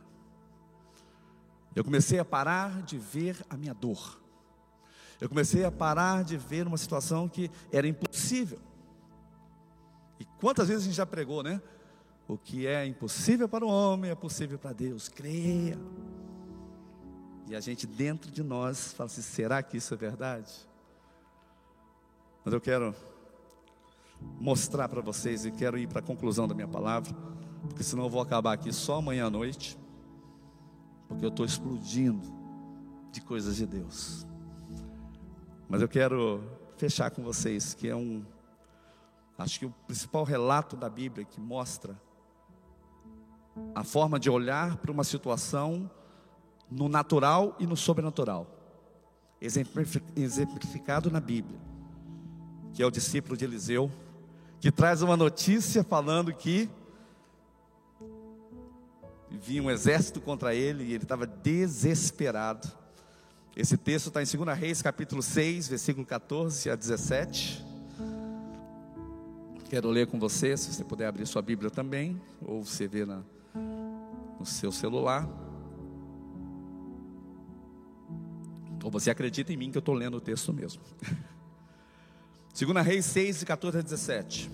Eu 1.75 1.83
comecei 1.83 2.19
a 2.19 2.25
parar 2.25 2.81
de 2.81 2.97
ver 2.97 3.37
a 3.49 3.55
minha 3.55 3.73
dor. 3.73 4.19
Eu 5.19 5.27
comecei 5.27 5.65
a 5.65 5.71
parar 5.71 6.23
de 6.23 6.37
ver 6.37 6.65
uma 6.65 6.77
situação 6.77 7.27
que 7.27 7.51
era 7.71 7.87
impossível. 7.87 8.59
E 10.19 10.25
quantas 10.39 10.67
vezes 10.67 10.83
a 10.83 10.85
gente 10.87 10.95
já 10.95 11.05
pregou, 11.05 11.43
né? 11.43 11.61
O 12.27 12.37
que 12.37 12.67
é 12.67 12.85
impossível 12.85 13.49
para 13.49 13.65
o 13.65 13.69
homem 13.69 14.11
é 14.11 14.15
possível 14.15 14.57
para 14.57 14.71
Deus. 14.71 15.09
Creia. 15.09 15.77
E 17.47 17.55
a 17.55 17.59
gente 17.59 17.87
dentro 17.87 18.31
de 18.31 18.43
nós 18.43 18.93
fala 18.93 19.07
assim: 19.07 19.21
será 19.21 19.61
que 19.61 19.77
isso 19.77 19.93
é 19.93 19.97
verdade? 19.97 20.68
Mas 22.49 22.53
eu 22.55 22.61
quero 22.61 22.95
mostrar 24.39 24.89
para 24.89 25.01
vocês 25.01 25.45
e 25.45 25.51
quero 25.51 25.77
ir 25.77 25.87
para 25.87 25.99
a 25.99 26.01
conclusão 26.01 26.47
da 26.47 26.55
minha 26.55 26.67
palavra, 26.67 27.13
porque 27.61 27.83
senão 27.83 28.05
eu 28.05 28.09
vou 28.09 28.19
acabar 28.19 28.53
aqui 28.53 28.73
só 28.73 28.95
amanhã 28.95 29.27
à 29.27 29.29
noite, 29.29 29.77
porque 31.07 31.23
eu 31.23 31.29
estou 31.29 31.45
explodindo 31.45 32.27
de 33.11 33.21
coisas 33.21 33.55
de 33.55 33.67
Deus. 33.67 34.25
Mas 35.69 35.79
eu 35.83 35.87
quero 35.87 36.41
fechar 36.75 37.11
com 37.11 37.21
vocês 37.21 37.75
que 37.75 37.87
é 37.87 37.95
um, 37.95 38.25
acho 39.37 39.59
que 39.59 39.67
o 39.67 39.73
principal 39.85 40.23
relato 40.23 40.75
da 40.75 40.89
Bíblia 40.89 41.25
que 41.25 41.39
mostra 41.39 42.01
a 43.75 43.83
forma 43.83 44.19
de 44.19 44.27
olhar 44.27 44.77
para 44.77 44.91
uma 44.91 45.03
situação 45.03 45.87
no 46.67 46.89
natural 46.89 47.55
e 47.59 47.67
no 47.67 47.77
sobrenatural, 47.77 48.47
exemplificado 49.39 51.11
na 51.11 51.19
Bíblia, 51.19 51.68
que 52.73 52.83
é 52.83 52.85
o 52.85 52.91
discípulo 52.91 53.35
de 53.35 53.45
Eliseu 53.45 53.91
que 54.59 54.71
traz 54.71 55.01
uma 55.01 55.15
notícia 55.15 55.83
falando 55.83 56.33
que 56.33 56.69
vinha 59.31 59.63
um 59.63 59.71
exército 59.71 60.19
contra 60.19 60.53
ele 60.53 60.83
e 60.83 60.93
ele 60.93 61.03
estava 61.03 61.25
desesperado. 61.25 62.67
Esse 63.55 63.77
texto 63.77 64.07
está 64.07 64.21
em 64.21 64.25
2 64.25 64.57
Reis, 64.57 64.81
capítulo 64.81 65.21
6, 65.21 65.69
versículo 65.69 66.05
14 66.05 66.69
a 66.69 66.75
17. 66.75 67.65
Quero 69.69 69.89
ler 69.89 70.07
com 70.07 70.19
você, 70.19 70.57
se 70.57 70.73
você 70.73 70.83
puder 70.83 71.07
abrir 71.07 71.25
sua 71.25 71.41
Bíblia 71.41 71.69
também, 71.69 72.19
ou 72.41 72.65
você 72.65 72.87
vê 72.87 73.05
na, 73.05 73.21
no 74.39 74.45
seu 74.45 74.71
celular. 74.71 75.27
Ou 78.83 78.89
você 78.89 79.09
acredita 79.09 79.53
em 79.53 79.57
mim 79.57 79.71
que 79.71 79.77
eu 79.77 79.81
estou 79.81 79.93
lendo 79.93 80.17
o 80.17 80.21
texto 80.21 80.51
mesmo. 80.51 80.81
Segunda 82.59 82.81
Reis 82.81 83.05
6, 83.05 83.39
de 83.39 83.45
14 83.45 83.77
a 83.77 83.81
17. 83.81 84.51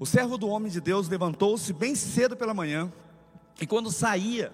O 0.00 0.04
servo 0.04 0.36
do 0.36 0.48
homem 0.48 0.68
de 0.68 0.80
Deus 0.80 1.08
levantou-se 1.08 1.72
bem 1.72 1.94
cedo 1.94 2.36
pela 2.36 2.52
manhã, 2.52 2.92
e 3.60 3.64
quando 3.64 3.92
saía, 3.92 4.52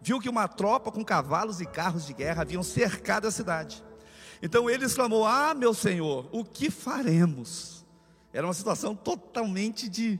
viu 0.00 0.18
que 0.18 0.30
uma 0.30 0.48
tropa 0.48 0.90
com 0.90 1.04
cavalos 1.04 1.60
e 1.60 1.66
carros 1.66 2.06
de 2.06 2.14
guerra 2.14 2.40
haviam 2.40 2.62
cercado 2.62 3.26
a 3.26 3.30
cidade. 3.30 3.84
Então 4.42 4.70
ele 4.70 4.86
exclamou: 4.86 5.26
Ah, 5.26 5.52
meu 5.52 5.74
senhor, 5.74 6.26
o 6.32 6.42
que 6.42 6.70
faremos? 6.70 7.84
Era 8.32 8.46
uma 8.46 8.54
situação 8.54 8.96
totalmente 8.96 9.86
de 9.86 10.18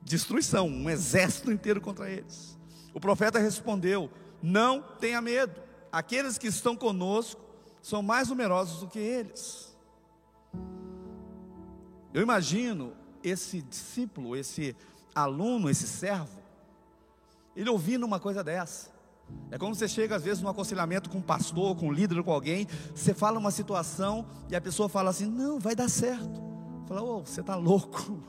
destruição, 0.00 0.68
um 0.68 0.88
exército 0.88 1.50
inteiro 1.50 1.80
contra 1.80 2.08
eles. 2.08 2.56
O 2.94 3.00
profeta 3.00 3.40
respondeu: 3.40 4.08
Não 4.40 4.80
tenha 4.80 5.20
medo, 5.20 5.60
aqueles 5.90 6.38
que 6.38 6.46
estão 6.46 6.76
conosco 6.76 7.42
são 7.82 8.00
mais 8.00 8.28
numerosos 8.28 8.78
do 8.78 8.86
que 8.86 9.00
eles. 9.00 9.73
Eu 12.14 12.22
imagino 12.22 12.92
esse 13.24 13.60
discípulo, 13.60 14.36
esse 14.36 14.76
aluno, 15.12 15.68
esse 15.68 15.88
servo, 15.88 16.40
ele 17.56 17.68
ouvindo 17.68 18.06
uma 18.06 18.20
coisa 18.20 18.44
dessa. 18.44 18.94
É 19.50 19.58
como 19.58 19.74
você 19.74 19.88
chega 19.88 20.14
às 20.14 20.22
vezes 20.22 20.40
num 20.40 20.48
aconselhamento 20.48 21.10
com 21.10 21.18
um 21.18 21.22
pastor, 21.22 21.74
com 21.74 21.88
um 21.88 21.92
líder, 21.92 22.22
com 22.22 22.30
alguém, 22.30 22.68
você 22.94 23.12
fala 23.12 23.36
uma 23.36 23.50
situação 23.50 24.24
e 24.48 24.54
a 24.54 24.60
pessoa 24.60 24.88
fala 24.88 25.10
assim: 25.10 25.26
"Não, 25.26 25.58
vai 25.58 25.74
dar 25.74 25.88
certo". 25.88 26.40
Fala: 26.86 27.02
"Ô, 27.02 27.16
oh, 27.16 27.24
você 27.24 27.40
está 27.40 27.56
louco". 27.56 28.22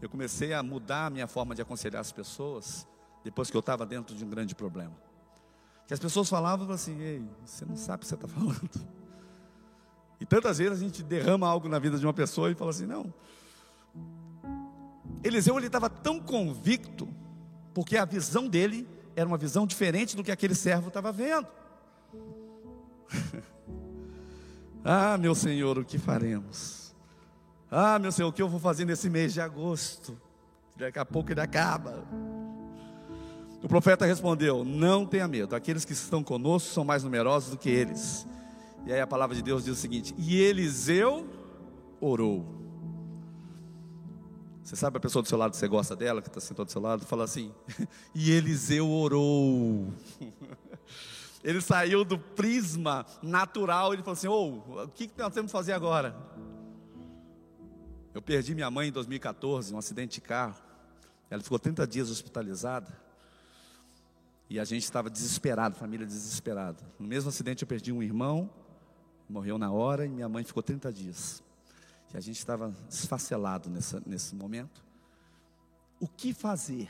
Eu 0.00 0.08
comecei 0.08 0.52
a 0.52 0.62
mudar 0.62 1.06
a 1.06 1.10
minha 1.10 1.26
forma 1.26 1.52
de 1.52 1.62
aconselhar 1.62 2.00
as 2.00 2.12
pessoas 2.12 2.86
depois 3.24 3.50
que 3.50 3.56
eu 3.56 3.60
estava 3.60 3.84
dentro 3.84 4.14
de 4.14 4.24
um 4.24 4.30
grande 4.30 4.54
problema. 4.54 4.94
Que 5.88 5.94
as 5.94 5.98
pessoas 5.98 6.28
falavam 6.28 6.70
assim: 6.70 7.00
"Ei, 7.00 7.28
você 7.44 7.64
não 7.64 7.74
sabe 7.74 7.96
o 7.96 8.00
que 8.00 8.06
você 8.06 8.14
está 8.14 8.28
falando". 8.28 8.97
E 10.20 10.26
tantas 10.26 10.58
vezes 10.58 10.78
a 10.78 10.80
gente 10.80 11.02
derrama 11.02 11.48
algo 11.48 11.68
na 11.68 11.78
vida 11.78 11.98
de 11.98 12.06
uma 12.06 12.12
pessoa 12.12 12.50
e 12.50 12.54
fala 12.54 12.70
assim: 12.70 12.86
não. 12.86 13.12
Eliseu 15.22 15.56
ele 15.56 15.66
estava 15.66 15.88
tão 15.88 16.20
convicto, 16.20 17.08
porque 17.74 17.96
a 17.96 18.04
visão 18.04 18.48
dele 18.48 18.88
era 19.14 19.26
uma 19.26 19.36
visão 19.36 19.66
diferente 19.66 20.16
do 20.16 20.22
que 20.22 20.30
aquele 20.30 20.54
servo 20.54 20.88
estava 20.88 21.10
vendo. 21.10 21.46
ah, 24.84 25.18
meu 25.18 25.34
Senhor, 25.34 25.78
o 25.78 25.84
que 25.84 25.98
faremos? 25.98 26.94
Ah, 27.70 27.98
meu 27.98 28.12
Senhor, 28.12 28.28
o 28.28 28.32
que 28.32 28.40
eu 28.40 28.48
vou 28.48 28.60
fazer 28.60 28.84
nesse 28.84 29.10
mês 29.10 29.32
de 29.32 29.40
agosto? 29.40 30.18
Daqui 30.76 30.98
a 30.98 31.04
pouco 31.04 31.32
ele 31.32 31.40
acaba. 31.40 32.04
O 33.62 33.68
profeta 33.68 34.06
respondeu: 34.06 34.64
Não 34.64 35.04
tenha 35.04 35.26
medo, 35.26 35.54
aqueles 35.54 35.84
que 35.84 35.92
estão 35.92 36.22
conosco 36.22 36.72
são 36.72 36.84
mais 36.84 37.02
numerosos 37.02 37.50
do 37.50 37.58
que 37.58 37.68
eles. 37.68 38.26
E 38.88 38.92
aí 38.94 39.02
a 39.02 39.06
palavra 39.06 39.36
de 39.36 39.42
Deus 39.42 39.64
diz 39.64 39.76
o 39.76 39.78
seguinte: 39.78 40.14
E 40.16 40.40
Eliseu 40.40 41.28
orou. 42.00 42.56
Você 44.62 44.76
sabe 44.76 44.96
a 44.96 45.00
pessoa 45.00 45.22
do 45.22 45.28
seu 45.28 45.36
lado, 45.36 45.54
você 45.54 45.68
gosta 45.68 45.94
dela, 45.94 46.22
que 46.22 46.28
está 46.28 46.40
sentada 46.40 46.64
do 46.64 46.72
seu 46.72 46.80
lado, 46.80 47.04
fala 47.04 47.24
assim: 47.24 47.52
E 48.14 48.30
Eliseu 48.30 48.88
orou. 48.90 49.92
Ele 51.44 51.60
saiu 51.60 52.02
do 52.02 52.18
prisma 52.18 53.04
natural, 53.22 53.92
ele 53.92 54.02
falou 54.02 54.14
assim: 54.14 54.26
oh, 54.26 54.82
o 54.84 54.88
que 54.88 55.10
nós 55.18 55.34
temos 55.34 55.50
que 55.50 55.56
fazer 55.56 55.72
agora? 55.72 56.16
Eu 58.14 58.22
perdi 58.22 58.54
minha 58.54 58.70
mãe 58.70 58.88
em 58.88 58.92
2014, 58.92 59.72
um 59.74 59.78
acidente 59.78 60.14
de 60.14 60.22
carro. 60.22 60.56
Ela 61.30 61.42
ficou 61.42 61.58
30 61.58 61.86
dias 61.86 62.10
hospitalizada. 62.10 62.90
E 64.48 64.58
a 64.58 64.64
gente 64.64 64.82
estava 64.82 65.10
desesperado, 65.10 65.76
família 65.76 66.06
desesperada. 66.06 66.82
No 66.98 67.06
mesmo 67.06 67.28
acidente 67.28 67.62
eu 67.62 67.68
perdi 67.68 67.92
um 67.92 68.02
irmão, 68.02 68.50
morreu 69.28 69.58
na 69.58 69.70
hora 69.70 70.06
e 70.06 70.08
minha 70.08 70.28
mãe 70.28 70.42
ficou 70.42 70.62
30 70.62 70.92
dias. 70.92 71.42
E 72.12 72.16
a 72.16 72.20
gente 72.20 72.38
estava 72.38 72.74
desfacelado 72.88 73.68
nessa, 73.68 74.02
nesse 74.06 74.34
momento. 74.34 74.82
O 76.00 76.08
que 76.08 76.32
fazer? 76.32 76.88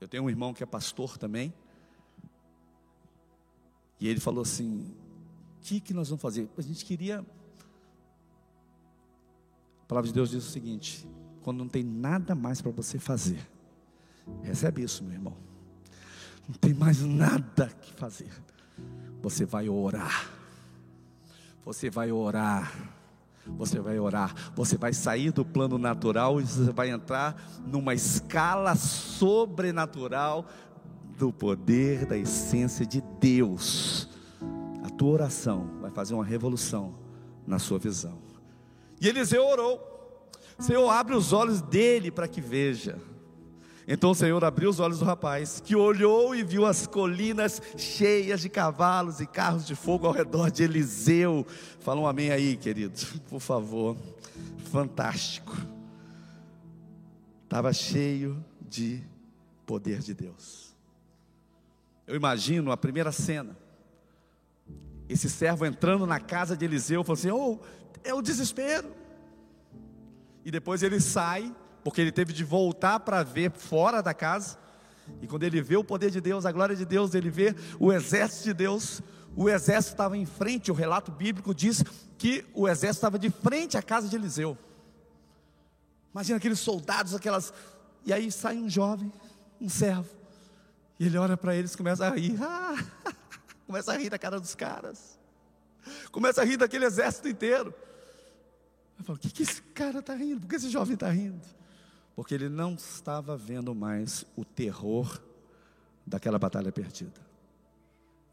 Eu 0.00 0.06
tenho 0.06 0.22
um 0.22 0.30
irmão 0.30 0.54
que 0.54 0.62
é 0.62 0.66
pastor 0.66 1.18
também. 1.18 1.52
E 3.98 4.06
ele 4.06 4.20
falou 4.20 4.42
assim: 4.42 4.94
o 5.58 5.60
que, 5.62 5.80
que 5.80 5.92
nós 5.92 6.08
vamos 6.08 6.22
fazer? 6.22 6.48
A 6.56 6.62
gente 6.62 6.84
queria. 6.84 7.24
A 9.82 9.86
palavra 9.86 10.06
de 10.08 10.14
Deus 10.14 10.30
diz 10.30 10.46
o 10.46 10.50
seguinte: 10.50 11.06
quando 11.42 11.58
não 11.58 11.68
tem 11.68 11.82
nada 11.82 12.34
mais 12.34 12.62
para 12.62 12.70
você 12.70 12.98
fazer, 12.98 13.44
recebe 14.42 14.82
isso, 14.82 15.02
meu 15.02 15.14
irmão. 15.14 15.36
Não 16.48 16.54
tem 16.54 16.72
mais 16.72 17.02
nada 17.02 17.68
que 17.68 17.92
fazer. 17.92 18.32
Você 19.22 19.44
vai 19.44 19.68
orar 19.68 20.39
você 21.64 21.90
vai 21.90 22.10
orar. 22.12 22.72
Você 23.56 23.80
vai 23.80 23.98
orar, 23.98 24.34
você 24.54 24.76
vai 24.76 24.92
sair 24.92 25.32
do 25.32 25.44
plano 25.44 25.78
natural 25.78 26.40
e 26.40 26.44
você 26.44 26.70
vai 26.72 26.90
entrar 26.90 27.42
numa 27.66 27.94
escala 27.94 28.76
sobrenatural 28.76 30.46
do 31.18 31.32
poder, 31.32 32.06
da 32.06 32.16
essência 32.16 32.86
de 32.86 33.02
Deus. 33.18 34.08
A 34.84 34.90
tua 34.90 35.10
oração 35.10 35.78
vai 35.80 35.90
fazer 35.90 36.14
uma 36.14 36.24
revolução 36.24 36.94
na 37.46 37.58
sua 37.58 37.78
visão. 37.78 38.18
E 39.00 39.08
Eliseu 39.08 39.44
orou. 39.44 39.80
Senhor, 40.58 40.88
abre 40.90 41.14
os 41.14 41.32
olhos 41.32 41.60
dele 41.62 42.10
para 42.10 42.28
que 42.28 42.40
veja. 42.40 42.98
Então 43.92 44.12
o 44.12 44.14
Senhor 44.14 44.44
abriu 44.44 44.70
os 44.70 44.78
olhos 44.78 45.00
do 45.00 45.04
rapaz, 45.04 45.58
que 45.58 45.74
olhou 45.74 46.32
e 46.32 46.44
viu 46.44 46.64
as 46.64 46.86
colinas 46.86 47.60
cheias 47.76 48.40
de 48.40 48.48
cavalos 48.48 49.18
e 49.18 49.26
carros 49.26 49.66
de 49.66 49.74
fogo 49.74 50.06
ao 50.06 50.12
redor 50.12 50.48
de 50.48 50.62
Eliseu. 50.62 51.44
Fala 51.80 52.00
um 52.00 52.06
amém 52.06 52.30
aí, 52.30 52.56
querido, 52.56 52.94
por 53.28 53.40
favor. 53.40 53.96
Fantástico. 54.70 55.56
Estava 57.42 57.72
cheio 57.72 58.44
de 58.60 59.02
poder 59.66 59.98
de 59.98 60.14
Deus. 60.14 60.72
Eu 62.06 62.14
imagino 62.14 62.70
a 62.70 62.76
primeira 62.76 63.10
cena. 63.10 63.56
Esse 65.08 65.28
servo 65.28 65.66
entrando 65.66 66.06
na 66.06 66.20
casa 66.20 66.56
de 66.56 66.64
Eliseu, 66.64 67.02
falou 67.02 67.18
assim: 67.18 67.32
Oh, 67.32 67.58
é 68.04 68.14
o 68.14 68.22
desespero. 68.22 68.88
E 70.44 70.50
depois 70.52 70.84
ele 70.84 71.00
sai 71.00 71.52
porque 71.82 72.00
ele 72.00 72.12
teve 72.12 72.32
de 72.32 72.44
voltar 72.44 73.00
para 73.00 73.22
ver 73.22 73.50
fora 73.50 74.02
da 74.02 74.14
casa. 74.14 74.58
E 75.20 75.26
quando 75.26 75.42
ele 75.42 75.60
vê 75.60 75.76
o 75.76 75.84
poder 75.84 76.10
de 76.10 76.20
Deus, 76.20 76.46
a 76.46 76.52
glória 76.52 76.76
de 76.76 76.84
Deus, 76.84 77.14
ele 77.14 77.30
vê 77.30 77.54
o 77.78 77.92
exército 77.92 78.44
de 78.44 78.54
Deus. 78.54 79.02
O 79.36 79.48
exército 79.48 79.94
estava 79.94 80.16
em 80.16 80.26
frente, 80.26 80.70
o 80.70 80.74
relato 80.74 81.10
bíblico 81.10 81.54
diz 81.54 81.82
que 82.18 82.44
o 82.54 82.68
exército 82.68 82.98
estava 82.98 83.18
de 83.18 83.30
frente 83.30 83.76
à 83.76 83.82
casa 83.82 84.08
de 84.08 84.16
Eliseu. 84.16 84.56
Imagina 86.12 86.38
aqueles 86.38 86.58
soldados, 86.58 87.14
aquelas. 87.14 87.52
E 88.04 88.12
aí 88.12 88.30
sai 88.30 88.56
um 88.58 88.68
jovem, 88.68 89.12
um 89.60 89.68
servo. 89.68 90.08
E 90.98 91.06
ele 91.06 91.16
olha 91.16 91.36
para 91.36 91.54
eles 91.54 91.72
e 91.72 91.76
começa 91.76 92.06
a 92.06 92.10
rir. 92.10 92.36
começa 93.66 93.92
a 93.92 93.96
rir 93.96 94.10
da 94.10 94.18
cara 94.18 94.38
dos 94.38 94.54
caras. 94.54 95.18
Começa 96.10 96.42
a 96.42 96.44
rir 96.44 96.56
daquele 96.56 96.84
exército 96.84 97.28
inteiro. 97.28 97.72
Eu 98.98 99.04
falo, 99.04 99.16
o 99.16 99.20
que, 99.20 99.30
que 99.30 99.42
esse 99.42 99.62
cara 99.62 100.00
está 100.00 100.14
rindo? 100.14 100.40
Por 100.40 100.48
que 100.48 100.56
esse 100.56 100.68
jovem 100.68 100.94
está 100.94 101.08
rindo? 101.08 101.40
Porque 102.14 102.34
ele 102.34 102.48
não 102.48 102.74
estava 102.74 103.36
vendo 103.36 103.74
mais 103.74 104.24
o 104.36 104.44
terror 104.44 105.20
daquela 106.06 106.38
batalha 106.38 106.72
perdida. 106.72 107.20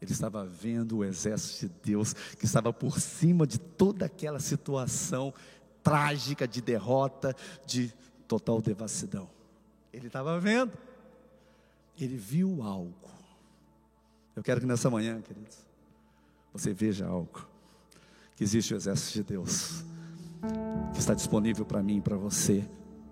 Ele 0.00 0.12
estava 0.12 0.44
vendo 0.44 0.98
o 0.98 1.04
exército 1.04 1.66
de 1.66 1.92
Deus 1.92 2.12
que 2.12 2.44
estava 2.44 2.72
por 2.72 3.00
cima 3.00 3.46
de 3.46 3.58
toda 3.58 4.06
aquela 4.06 4.38
situação 4.38 5.34
trágica 5.82 6.46
de 6.46 6.60
derrota, 6.60 7.34
de 7.66 7.92
total 8.26 8.60
devassidão. 8.60 9.28
Ele 9.92 10.06
estava 10.06 10.38
vendo. 10.38 10.72
Ele 11.98 12.16
viu 12.16 12.62
algo. 12.62 13.08
Eu 14.36 14.42
quero 14.42 14.60
que 14.60 14.66
nessa 14.66 14.88
manhã, 14.88 15.20
queridos, 15.20 15.66
você 16.52 16.72
veja 16.72 17.06
algo. 17.06 17.48
Que 18.36 18.44
existe 18.44 18.72
o 18.72 18.76
exército 18.76 19.14
de 19.14 19.24
Deus 19.24 19.84
que 20.92 21.00
está 21.00 21.14
disponível 21.14 21.64
para 21.64 21.82
mim 21.82 21.96
e 21.96 22.00
para 22.00 22.16
você, 22.16 22.64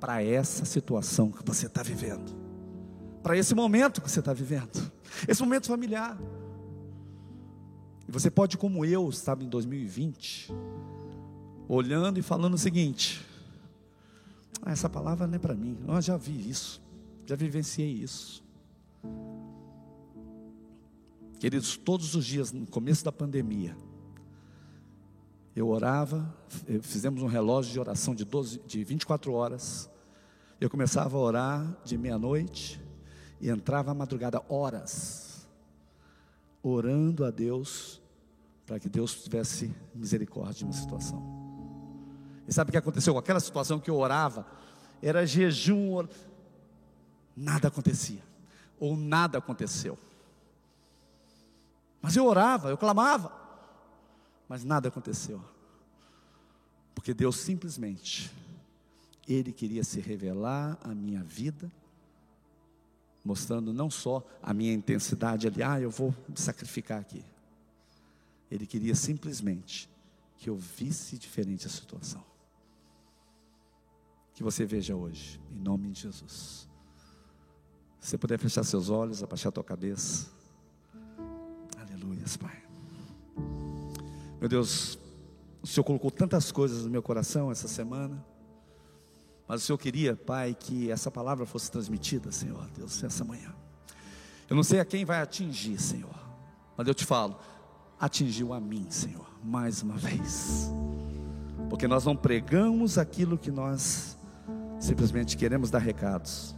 para 0.06 0.22
essa 0.22 0.64
situação 0.64 1.32
que 1.32 1.44
você 1.44 1.66
está 1.66 1.82
vivendo, 1.82 2.32
para 3.24 3.36
esse 3.36 3.56
momento 3.56 4.00
que 4.00 4.08
você 4.08 4.20
está 4.20 4.32
vivendo, 4.32 4.92
esse 5.26 5.42
momento 5.42 5.66
familiar. 5.66 6.16
E 8.06 8.12
você 8.12 8.30
pode, 8.30 8.56
como 8.56 8.84
eu 8.84 9.08
estava 9.08 9.42
em 9.42 9.48
2020, 9.48 10.54
olhando 11.68 12.20
e 12.20 12.22
falando 12.22 12.54
o 12.54 12.58
seguinte: 12.58 13.26
ah, 14.62 14.70
essa 14.70 14.88
palavra 14.88 15.26
não 15.26 15.34
é 15.34 15.38
para 15.40 15.56
mim, 15.56 15.76
eu 15.88 16.00
já 16.00 16.16
vi 16.16 16.48
isso, 16.48 16.80
já 17.26 17.34
vivenciei 17.34 17.90
isso. 17.90 18.44
Queridos, 21.40 21.76
todos 21.76 22.14
os 22.14 22.24
dias, 22.24 22.52
no 22.52 22.64
começo 22.64 23.04
da 23.04 23.10
pandemia, 23.10 23.76
eu 25.56 25.66
orava, 25.66 26.32
fizemos 26.80 27.24
um 27.24 27.26
relógio 27.26 27.72
de 27.72 27.80
oração 27.80 28.14
de, 28.14 28.24
12, 28.24 28.60
de 28.64 28.84
24 28.84 29.32
horas. 29.32 29.90
Eu 30.60 30.70
começava 30.70 31.16
a 31.16 31.20
orar 31.20 31.76
de 31.84 31.98
meia-noite 31.98 32.80
e 33.40 33.50
entrava 33.50 33.90
à 33.90 33.94
madrugada 33.94 34.42
horas, 34.48 35.46
orando 36.62 37.24
a 37.24 37.30
Deus 37.30 38.00
para 38.66 38.80
que 38.80 38.88
Deus 38.88 39.22
tivesse 39.22 39.74
misericórdia 39.94 40.54
de 40.54 40.64
uma 40.64 40.72
situação. 40.72 41.22
E 42.48 42.52
sabe 42.52 42.70
o 42.70 42.72
que 42.72 42.78
aconteceu 42.78 43.12
com 43.12 43.20
aquela 43.20 43.40
situação 43.40 43.78
que 43.78 43.90
eu 43.90 43.96
orava? 43.96 44.46
Era 45.02 45.26
jejum, 45.26 45.92
or... 45.92 46.08
nada 47.36 47.68
acontecia, 47.68 48.22
ou 48.80 48.96
nada 48.96 49.38
aconteceu. 49.38 49.98
Mas 52.00 52.16
eu 52.16 52.24
orava, 52.24 52.70
eu 52.70 52.78
clamava 52.78 53.46
mas 54.48 54.64
nada 54.64 54.88
aconteceu. 54.88 55.42
Porque 56.94 57.12
Deus 57.12 57.36
simplesmente, 57.36 58.32
Ele 59.28 59.52
queria 59.52 59.82
se 59.82 60.00
revelar 60.00 60.78
à 60.82 60.94
minha 60.94 61.22
vida, 61.22 61.70
mostrando 63.24 63.72
não 63.72 63.90
só 63.90 64.24
a 64.42 64.54
minha 64.54 64.72
intensidade 64.72 65.46
ali, 65.46 65.62
ah, 65.62 65.80
eu 65.80 65.90
vou 65.90 66.14
me 66.28 66.38
sacrificar 66.38 67.00
aqui. 67.00 67.24
Ele 68.50 68.66
queria 68.66 68.94
simplesmente 68.94 69.90
que 70.38 70.48
eu 70.48 70.56
visse 70.56 71.18
diferente 71.18 71.66
a 71.66 71.70
situação. 71.70 72.24
Que 74.34 74.42
você 74.42 74.64
veja 74.64 74.94
hoje, 74.94 75.40
em 75.50 75.58
nome 75.58 75.90
de 75.90 76.02
Jesus. 76.02 76.68
Se 77.98 78.10
você 78.10 78.18
puder 78.18 78.38
fechar 78.38 78.62
seus 78.62 78.88
olhos, 78.88 79.22
abaixar 79.22 79.50
tua 79.50 79.64
cabeça. 79.64 80.30
Aleluia, 81.76 82.22
Pai. 82.40 82.62
Meu 84.38 84.48
Deus, 84.48 84.98
o 85.62 85.66
Senhor 85.66 85.82
colocou 85.82 86.10
tantas 86.10 86.52
coisas 86.52 86.84
no 86.84 86.90
meu 86.90 87.02
coração 87.02 87.50
essa 87.50 87.66
semana. 87.66 88.24
Mas 89.48 89.62
o 89.62 89.66
Senhor 89.66 89.78
queria, 89.78 90.16
Pai, 90.16 90.56
que 90.58 90.90
essa 90.90 91.10
palavra 91.10 91.46
fosse 91.46 91.70
transmitida, 91.70 92.32
Senhor, 92.32 92.68
Deus, 92.76 93.02
essa 93.04 93.24
manhã. 93.24 93.54
Eu 94.48 94.56
não 94.56 94.62
sei 94.62 94.80
a 94.80 94.84
quem 94.84 95.04
vai 95.04 95.20
atingir, 95.20 95.80
Senhor, 95.80 96.14
mas 96.76 96.86
eu 96.86 96.94
te 96.94 97.04
falo, 97.04 97.38
atingiu 97.98 98.52
a 98.52 98.60
mim, 98.60 98.86
Senhor, 98.90 99.26
mais 99.42 99.82
uma 99.82 99.96
vez. 99.96 100.70
Porque 101.68 101.88
nós 101.88 102.04
não 102.04 102.16
pregamos 102.16 102.98
aquilo 102.98 103.38
que 103.38 103.50
nós 103.50 104.16
simplesmente 104.78 105.36
queremos 105.36 105.70
dar 105.70 105.78
recados. 105.78 106.54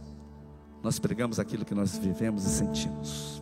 Nós 0.83 0.99
pregamos 0.99 1.39
aquilo 1.39 1.65
que 1.65 1.75
nós 1.75 1.97
vivemos 1.97 2.45
e 2.45 2.49
sentimos. 2.49 3.41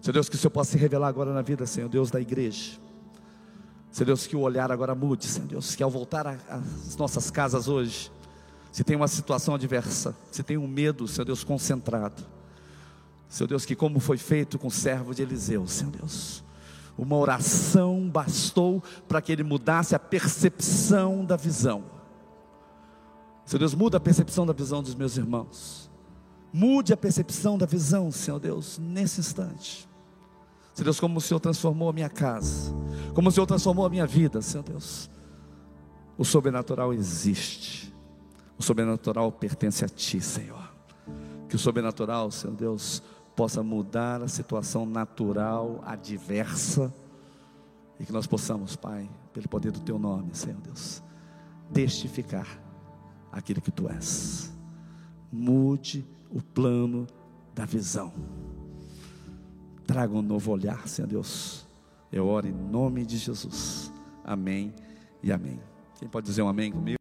Senhor 0.00 0.12
Deus, 0.14 0.28
que 0.28 0.36
o 0.36 0.38
Senhor 0.38 0.50
possa 0.50 0.72
se 0.72 0.78
revelar 0.78 1.08
agora 1.08 1.32
na 1.32 1.42
vida, 1.42 1.66
Senhor 1.66 1.88
Deus 1.88 2.10
da 2.10 2.20
igreja. 2.20 2.78
Senhor 3.90 4.06
Deus, 4.06 4.26
que 4.26 4.36
o 4.36 4.40
olhar 4.40 4.70
agora 4.70 4.94
mude, 4.94 5.26
Senhor 5.26 5.46
Deus, 5.46 5.74
que 5.74 5.82
ao 5.82 5.90
voltar 5.90 6.26
às 6.26 6.96
nossas 6.96 7.30
casas 7.30 7.68
hoje, 7.68 8.10
se 8.70 8.84
tem 8.84 8.96
uma 8.96 9.08
situação 9.08 9.54
adversa, 9.54 10.14
se 10.30 10.42
tem 10.42 10.56
um 10.56 10.68
medo, 10.68 11.08
Senhor 11.08 11.24
Deus, 11.24 11.42
concentrado, 11.42 12.24
Senhor 13.28 13.48
Deus, 13.48 13.64
que 13.64 13.76
como 13.76 14.00
foi 14.00 14.16
feito 14.16 14.58
com 14.58 14.68
o 14.68 14.70
servo 14.70 15.14
de 15.14 15.22
Eliseu, 15.22 15.66
Senhor 15.66 15.90
Deus, 15.90 16.42
uma 16.96 17.16
oração 17.16 18.08
bastou 18.08 18.82
para 19.06 19.20
que 19.20 19.30
ele 19.30 19.44
mudasse 19.44 19.94
a 19.94 19.98
percepção 19.98 21.24
da 21.24 21.36
visão. 21.36 21.84
Senhor 23.44 23.60
Deus, 23.60 23.74
muda 23.74 23.98
a 23.98 24.00
percepção 24.00 24.44
da 24.44 24.52
visão 24.52 24.82
dos 24.82 24.94
meus 24.94 25.16
irmãos. 25.16 25.88
Mude 26.52 26.92
a 26.92 26.96
percepção 26.96 27.56
da 27.56 27.66
visão, 27.66 28.10
Senhor 28.10 28.40
Deus, 28.40 28.78
nesse 28.78 29.20
instante. 29.20 29.88
Senhor 30.74 30.84
Deus, 30.84 30.98
como 31.00 31.18
o 31.18 31.20
Senhor 31.20 31.40
transformou 31.40 31.88
a 31.88 31.92
minha 31.92 32.08
casa, 32.08 32.72
como 33.14 33.28
o 33.28 33.32
Senhor 33.32 33.46
transformou 33.46 33.86
a 33.86 33.90
minha 33.90 34.06
vida, 34.06 34.42
Senhor 34.42 34.62
Deus. 34.62 35.10
O 36.16 36.24
sobrenatural 36.24 36.92
existe, 36.92 37.94
o 38.58 38.62
sobrenatural 38.62 39.30
pertence 39.30 39.84
a 39.84 39.88
Ti, 39.88 40.20
Senhor. 40.20 40.74
Que 41.48 41.56
o 41.56 41.58
sobrenatural, 41.58 42.30
Senhor 42.30 42.54
Deus, 42.54 43.02
possa 43.36 43.62
mudar 43.62 44.22
a 44.22 44.28
situação 44.28 44.84
natural, 44.84 45.80
adversa, 45.84 46.92
e 47.98 48.04
que 48.04 48.12
nós 48.12 48.26
possamos, 48.26 48.76
Pai, 48.76 49.08
pelo 49.32 49.48
poder 49.48 49.72
do 49.72 49.80
Teu 49.80 49.98
nome, 49.98 50.34
Senhor 50.34 50.60
Deus, 50.60 51.02
testificar 51.72 52.46
aquilo 53.32 53.60
que 53.60 53.70
Tu 53.70 53.88
és. 53.88 54.52
Mude 55.30 56.06
o 56.30 56.42
plano 56.42 57.06
da 57.54 57.64
visão 57.64 58.12
traga 59.88 60.14
um 60.14 60.20
novo 60.20 60.52
olhar, 60.52 60.86
Senhor 60.86 61.08
Deus. 61.08 61.66
Eu 62.12 62.26
oro 62.26 62.46
em 62.46 62.52
nome 62.52 63.06
de 63.06 63.16
Jesus. 63.16 63.90
Amém 64.22 64.74
e 65.22 65.32
amém. 65.32 65.58
Quem 65.98 66.06
pode 66.06 66.26
dizer 66.26 66.42
um 66.42 66.48
amém 66.48 66.70
comigo? 66.70 66.96